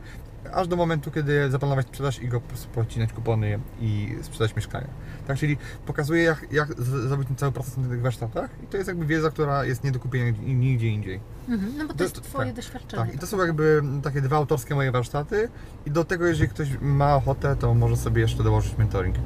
Aż 0.53 0.69
do 0.69 0.77
momentu, 0.77 1.11
kiedy 1.11 1.51
zaplanować 1.51 1.87
sprzedaż 1.87 2.23
i 2.23 2.29
go 2.29 2.41
po 2.41 2.49
prostu 2.49 2.69
pocinać 2.69 3.13
kupony 3.13 3.59
i 3.81 4.15
sprzedać 4.23 4.57
mieszkania. 4.57 4.87
Tak, 5.27 5.39
czyli 5.39 5.57
pokazuję, 5.87 6.23
jak, 6.23 6.47
jak 6.53 6.83
zrobić 6.83 7.29
ten 7.29 7.37
cały 7.37 7.53
proces 7.53 7.77
na 7.77 7.89
tych 7.89 8.01
warsztatach 8.03 8.51
i 8.63 8.67
to 8.67 8.77
jest 8.77 8.89
jakby 8.89 9.07
wiedza, 9.07 9.31
która 9.31 9.65
jest 9.65 9.85
nie 9.85 9.93
do 9.93 9.99
kupienia 10.01 10.31
nigdzie- 10.47 10.89
indziej. 10.89 11.21
Mhm. 11.49 11.73
No 11.77 11.83
bo 11.85 11.89
to, 11.93 11.99
To- 11.99 12.05
jest 12.05 12.23
Twoje 12.23 12.47
tak, 12.47 12.57
doświadczenie. 12.57 13.03
Tak, 13.07 13.15
i 13.15 13.19
to 13.19 13.27
są 13.27 13.39
jakby 13.39 13.83
takie 14.03 14.21
dwa 14.21 14.37
autorskie 14.37 14.75
moje 14.75 14.93
warsztaty 14.93 15.49
i 15.87 15.91
do 15.91 16.05
tego, 16.05 16.27
jeżeli 16.27 16.49
ktoś 16.49 16.69
ma 16.81 17.17
ochotę, 17.17 17.57
to 17.57 17.75
może 17.75 17.97
sobie 17.97 18.23
jeszcze 18.23 18.43
dołożyć 18.43 18.79
mentoring. 18.79 19.17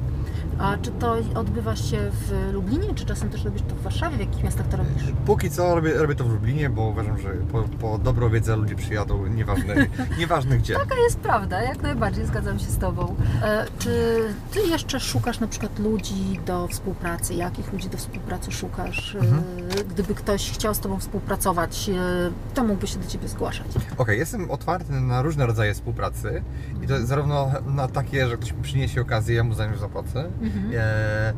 A 0.59 0.77
czy 0.77 0.91
to 0.91 1.15
odbywa 1.35 1.75
się 1.75 1.97
w 2.11 2.53
Lublinie, 2.53 2.93
czy 2.95 3.05
czasem 3.05 3.29
też 3.29 3.45
robisz 3.45 3.61
to 3.61 3.75
w 3.75 3.81
Warszawie? 3.81 4.17
W 4.17 4.19
jakich 4.19 4.43
miastach 4.43 4.67
to 4.67 4.77
robisz? 4.77 5.03
Póki 5.25 5.49
co 5.51 5.75
robię, 5.75 5.93
robię 5.93 6.15
to 6.15 6.23
w 6.23 6.29
Lublinie, 6.29 6.69
bo 6.69 6.81
uważam, 6.81 7.19
że 7.19 7.29
po, 7.51 7.61
po 7.63 7.97
dobrą 7.97 8.29
wiedzę 8.29 8.55
ludzie 8.55 8.75
przyjadą, 8.75 9.27
nieważne, 9.27 9.75
nieważne 10.19 10.57
gdzie. 10.57 10.73
Taka 10.75 10.95
jest 10.95 11.19
prawda, 11.19 11.61
jak 11.61 11.81
najbardziej 11.81 12.25
zgadzam 12.25 12.59
się 12.59 12.65
z 12.65 12.77
Tobą. 12.77 13.15
E, 13.43 13.65
czy 13.79 14.19
Ty 14.51 14.59
jeszcze 14.59 14.99
szukasz 14.99 15.39
na 15.39 15.47
przykład 15.47 15.79
ludzi 15.79 16.39
do 16.45 16.67
współpracy? 16.67 17.33
Jakich 17.33 17.73
ludzi 17.73 17.89
do 17.89 17.97
współpracy 17.97 18.51
szukasz? 18.51 19.15
E, 19.15 19.83
Gdyby 19.83 20.15
ktoś 20.15 20.51
chciał 20.51 20.73
z 20.73 20.79
Tobą 20.79 20.99
współpracować, 20.99 21.89
e, 21.89 22.31
to 22.53 22.63
mógłby 22.63 22.87
się 22.87 22.99
do 22.99 23.07
Ciebie 23.07 23.27
zgłaszać. 23.27 23.67
Okej, 23.97 24.19
jestem 24.19 24.51
otwarty 24.51 24.91
na 24.93 25.21
różne 25.21 25.45
rodzaje 25.45 25.73
współpracy 25.73 26.43
i 26.83 26.87
to 26.87 27.05
zarówno 27.05 27.51
na 27.67 27.87
takie, 27.87 28.27
że 28.27 28.37
ktoś 28.37 28.51
mi 28.53 28.63
przyniesie 28.63 29.01
okazję, 29.01 29.35
ja 29.35 29.43
mu 29.43 29.53
za 29.53 29.67
nią 29.67 29.77
zapłacę, 29.77 30.29
e, 30.75 31.33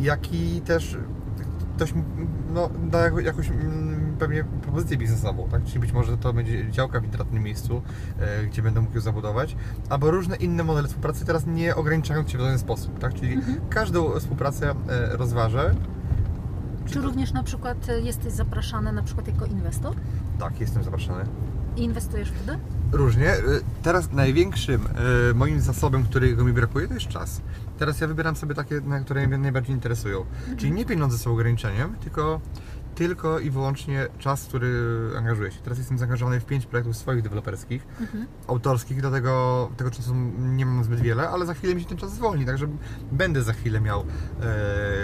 jak 0.00 0.32
i 0.32 0.60
też 0.60 0.96
ktoś 1.76 1.94
no, 2.54 2.70
da 2.90 3.20
jakąś 3.20 3.48
mm, 3.50 4.16
pewnie 4.18 4.44
propozycję 4.62 4.96
biznesową, 4.96 5.48
tak? 5.50 5.64
Czyli 5.64 5.80
być 5.80 5.92
może 5.92 6.16
to 6.16 6.32
będzie 6.32 6.70
działka 6.70 7.00
w 7.00 7.04
intratnym 7.04 7.42
miejscu, 7.42 7.82
e, 8.20 8.46
gdzie 8.46 8.62
będę 8.62 8.80
mógł 8.80 8.94
ją 8.94 9.00
zabudować, 9.00 9.56
albo 9.88 10.10
różne 10.10 10.36
inne 10.36 10.64
modele 10.64 10.88
współpracy, 10.88 11.24
teraz 11.26 11.46
nie 11.46 11.76
ograniczając 11.76 12.30
się 12.30 12.38
w 12.38 12.40
żaden 12.40 12.58
sposób, 12.58 12.98
tak? 12.98 13.14
Czyli 13.14 13.38
każdą 13.70 14.20
współpracę 14.20 14.70
e, 14.70 15.16
rozważę. 15.16 15.74
Czy 16.86 17.00
również 17.00 17.32
na 17.32 17.42
przykład 17.42 17.88
e, 17.88 18.00
jesteś 18.00 18.32
zapraszany 18.32 18.92
na 18.92 19.02
przykład 19.02 19.26
jako 19.28 19.46
inwestor 19.46 19.94
Tak, 20.38 20.60
jestem 20.60 20.84
zapraszany. 20.84 21.24
i 21.76 21.82
inwestujesz 21.84 22.30
wtedy? 22.30 22.58
Różnie. 22.92 23.34
Y, 23.36 23.40
Teraz 23.82 24.12
największym 24.12 24.86
y, 25.30 25.34
moim 25.34 25.60
zasobem, 25.60 26.04
którego 26.04 26.44
mi 26.44 26.52
brakuje, 26.52 26.88
to 26.88 26.94
jest 26.94 27.08
czas. 27.08 27.40
Teraz 27.82 28.00
ja 28.00 28.06
wybieram 28.06 28.36
sobie 28.36 28.54
takie, 28.54 28.80
na 28.80 29.00
które 29.00 29.26
mnie 29.26 29.38
najbardziej 29.38 29.74
interesują. 29.74 30.24
Czyli 30.56 30.72
nie 30.72 30.84
pieniądze 30.84 31.18
są 31.18 31.32
ograniczeniem, 31.32 31.96
tylko, 31.96 32.40
tylko 32.94 33.38
i 33.38 33.50
wyłącznie 33.50 34.06
czas, 34.18 34.44
który 34.44 34.70
angażuję 35.18 35.50
się. 35.50 35.60
Teraz 35.60 35.78
jestem 35.78 35.98
zaangażowany 35.98 36.40
w 36.40 36.44
pięć 36.44 36.66
projektów 36.66 36.96
swoich 36.96 37.22
deweloperskich, 37.22 37.86
autorskich, 38.48 39.00
dlatego 39.00 39.70
tego 39.76 39.90
czasu 39.90 40.14
nie 40.38 40.66
mam 40.66 40.84
zbyt 40.84 41.00
wiele, 41.00 41.28
ale 41.28 41.46
za 41.46 41.54
chwilę 41.54 41.74
mi 41.74 41.80
się 41.80 41.88
ten 41.88 41.98
czas 41.98 42.12
zwolni, 42.14 42.46
także 42.46 42.66
będę 43.12 43.42
za 43.42 43.52
chwilę 43.52 43.80
miał 43.80 44.04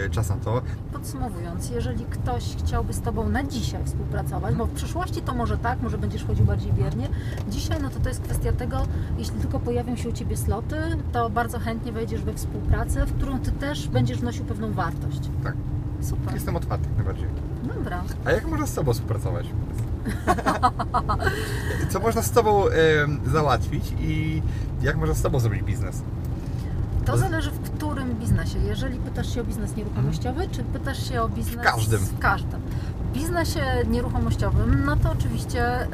e, 0.07 0.11
czas 0.11 0.29
na 0.29 0.37
to. 0.37 0.63
Podsumowując, 0.93 1.71
jeżeli 1.71 2.05
ktoś 2.05 2.57
chciałby 2.57 2.93
z 2.93 3.01
Tobą 3.01 3.29
na 3.29 3.45
dzisiaj 3.45 3.85
współpracować, 3.85 4.55
bo 4.55 4.67
w 4.67 4.73
przyszłości 4.73 5.23
to 5.23 5.35
może 5.35 5.59
tak, 5.59 5.81
może 5.83 5.99
będziesz 5.99 6.25
chodził 6.25 6.45
bardziej 6.45 6.73
biernie, 6.73 7.09
dzisiaj 7.49 7.83
to 7.99 8.03
to 8.03 8.09
jest 8.09 8.21
kwestia 8.21 8.53
tego, 8.53 8.87
jeśli 9.19 9.41
tylko 9.41 9.61
pojawią 9.61 9.97
się 9.97 10.09
u 10.09 10.13
Ciebie 10.13 10.37
sloty, 10.37 10.77
to 11.13 11.31
bardzo 11.31 11.59
chętnie 11.59 11.93
wejdziesz 11.93 12.23
we 12.23 12.35
współpracę, 12.35 13.07
w 13.07 13.13
którą 13.13 13.39
Ty 13.39 13.53
też 13.53 13.89
będziesz 13.89 14.19
wnosił 14.19 14.45
pewną 14.45 14.73
wartość. 14.73 15.21
Tak, 15.45 15.55
Super, 16.01 16.35
jestem 16.35 16.57
otwarty 16.57 16.89
najbardziej. 16.97 17.29
dobra. 17.75 18.03
A 18.25 18.33
jak 18.33 18.47
można 18.47 18.67
z 18.67 18.75
Tobą 18.75 18.93
współpracować? 18.93 19.47
Co 21.91 22.01
można 22.01 22.23
z 22.23 22.31
Tobą 22.31 22.69
em, 22.69 23.21
załatwić 23.27 23.95
i 24.01 24.43
jak 24.83 24.97
można 24.97 25.15
z 25.15 25.23
Tobą 25.23 25.41
zrobić 25.41 25.63
biznes? 25.63 26.03
To 27.05 27.17
zależy 27.17 27.51
w 27.51 27.61
którym 27.61 28.15
biznesie. 28.15 28.59
Jeżeli 28.59 28.99
pytasz 28.99 29.35
się 29.35 29.41
o 29.41 29.45
biznes 29.45 29.77
nieruchomościowy, 29.77 30.49
czy 30.49 30.65
pytasz 30.65 31.09
się 31.09 31.23
o 31.23 31.29
biznes... 31.29 31.67
W 31.67 31.73
każdym. 31.73 32.01
W 32.01 32.19
każdym. 32.19 32.61
W 33.09 33.13
biznesie 33.15 33.61
nieruchomościowym, 33.91 34.85
no 34.85 34.97
to 34.97 35.13
oczywiście 35.13 35.89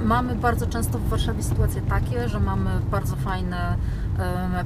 mamy 0.00 0.34
bardzo 0.34 0.66
często 0.66 0.98
w 0.98 1.08
Warszawie 1.08 1.42
sytuacje 1.42 1.82
takie, 1.82 2.28
że 2.28 2.40
mamy 2.40 2.70
bardzo 2.90 3.16
fajne 3.16 3.76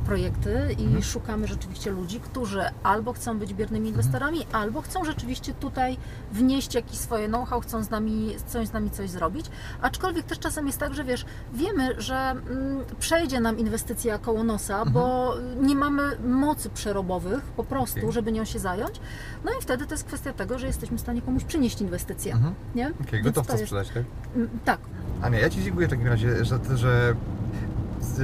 projekty 0.05 0.75
i 0.79 0.83
Mhm. 0.85 1.03
szukamy 1.03 1.47
rzeczywiście 1.47 1.91
ludzi, 1.91 2.21
którzy 2.21 2.63
albo 2.83 3.13
chcą 3.13 3.39
być 3.39 3.55
biernymi 3.55 3.89
inwestorami, 3.89 4.47
albo 4.53 4.83
chcą 4.83 5.05
rzeczywiście 5.05 5.55
tutaj 5.55 5.97
wnieść 6.33 6.75
jakieś 6.75 6.99
swoje 6.99 7.29
know-how, 7.29 7.61
chcą 7.61 7.83
z 7.83 7.91
nami, 7.91 8.35
chcą 8.39 8.67
z 8.67 8.73
nami 8.73 8.91
coś 8.91 9.11
zrobić. 9.11 9.47
Aczkolwiek 9.83 10.27
też 10.27 10.39
czasem 10.39 10.67
jest 10.67 10.79
tak, 10.79 10.95
że 10.95 11.05
wiesz, 11.05 11.25
wiemy, 11.55 12.01
że 12.01 12.15
mm, 12.17 12.85
przejdzie 12.99 13.41
nam 13.41 13.59
inwestycja 13.59 14.19
koło 14.19 14.45
nosa, 14.45 14.85
bo 14.87 15.35
nie 15.61 15.75
mamy 15.75 16.03
mocy 16.25 16.71
przerobowych 16.71 17.43
po 17.43 17.65
prostu, 17.65 17.99
Okej. 17.99 18.13
żeby 18.13 18.33
nią 18.33 18.45
się 18.45 18.59
zająć. 18.59 19.01
No 19.45 19.51
i 19.59 19.63
wtedy 19.63 19.87
to 19.87 19.95
jest 19.95 20.05
kwestia 20.05 20.33
tego, 20.33 20.59
że 20.59 20.67
jesteśmy 20.67 20.97
w 20.97 21.01
stanie 21.01 21.23
komuś 21.23 21.45
przynieść 21.45 21.81
inwestycję. 21.81 22.33
Mhm. 22.33 22.55
Nie? 22.75 22.91
To 23.35 23.43
to 23.43 23.53
jest- 23.53 23.63
sprzedać, 23.65 23.89
tak? 23.89 24.05
Mm, 24.37 24.49
Tak. 24.65 24.79
Ania, 25.23 25.39
ja 25.41 25.51
Ci 25.51 25.63
dziękuję 25.65 25.87
w 25.87 25.91
takim 25.91 26.07
razie, 26.07 26.45
że, 26.45 26.59
że 26.75 27.15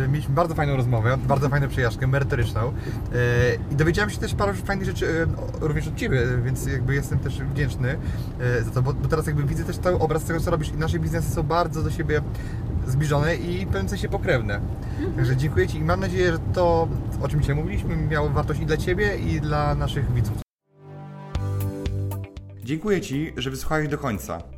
mieliśmy 0.09 0.35
bardzo 0.35 0.55
fajną 0.55 0.77
rozmowę, 0.77 1.19
bardzo 1.29 1.49
fajną 1.49 1.69
przejażdżkę, 1.69 2.07
merytoryczną 2.07 2.61
e, 2.61 2.73
i 3.73 3.77
dowiedziałem 3.77 4.11
się 4.11 4.19
też 4.19 4.35
paru 4.35 4.55
fajnych 4.55 4.87
rzeczy 4.87 5.07
e, 5.07 5.67
również 5.67 5.89
od 5.89 5.97
Ciebie, 5.97 6.21
więc 6.45 6.67
jakby 6.67 6.95
jestem 6.95 7.19
też 7.19 7.43
wdzięczny 7.43 7.99
e, 8.41 8.63
za 8.63 8.71
to, 8.71 8.83
bo, 8.83 8.93
bo 8.93 9.09
teraz 9.09 9.27
jakby 9.27 9.45
widzę 9.45 9.65
też 9.65 9.79
cały 9.79 9.99
obraz 9.99 10.25
tego, 10.25 10.41
co 10.41 10.51
robisz 10.51 10.69
i 10.69 10.77
nasze 10.77 10.99
biznesy 10.99 11.31
są 11.31 11.43
bardzo 11.43 11.83
do 11.83 11.91
siebie 11.91 12.21
zbliżone 12.87 13.37
i 13.37 13.67
w 13.67 13.69
pewnym 13.69 13.89
sensie 13.89 14.09
pokrewne. 14.09 14.61
Także 15.17 15.37
dziękuję 15.37 15.69
Ci 15.69 15.79
i 15.79 15.85
mam 15.85 16.01
nadzieję, 16.01 16.33
że 16.33 16.39
to, 16.39 16.89
o 17.23 17.29
czym 17.29 17.41
dzisiaj 17.41 17.57
mówiliśmy, 17.57 17.97
miało 17.97 18.29
wartość 18.29 18.61
i 18.61 18.67
dla 18.67 18.77
Ciebie, 18.77 19.17
i 19.17 19.41
dla 19.41 19.75
naszych 19.75 20.13
widzów. 20.13 20.39
Dziękuję 22.65 23.01
Ci, 23.01 23.33
że 23.37 23.51
wysłuchałeś 23.51 23.89
do 23.89 23.99
końca. 23.99 24.58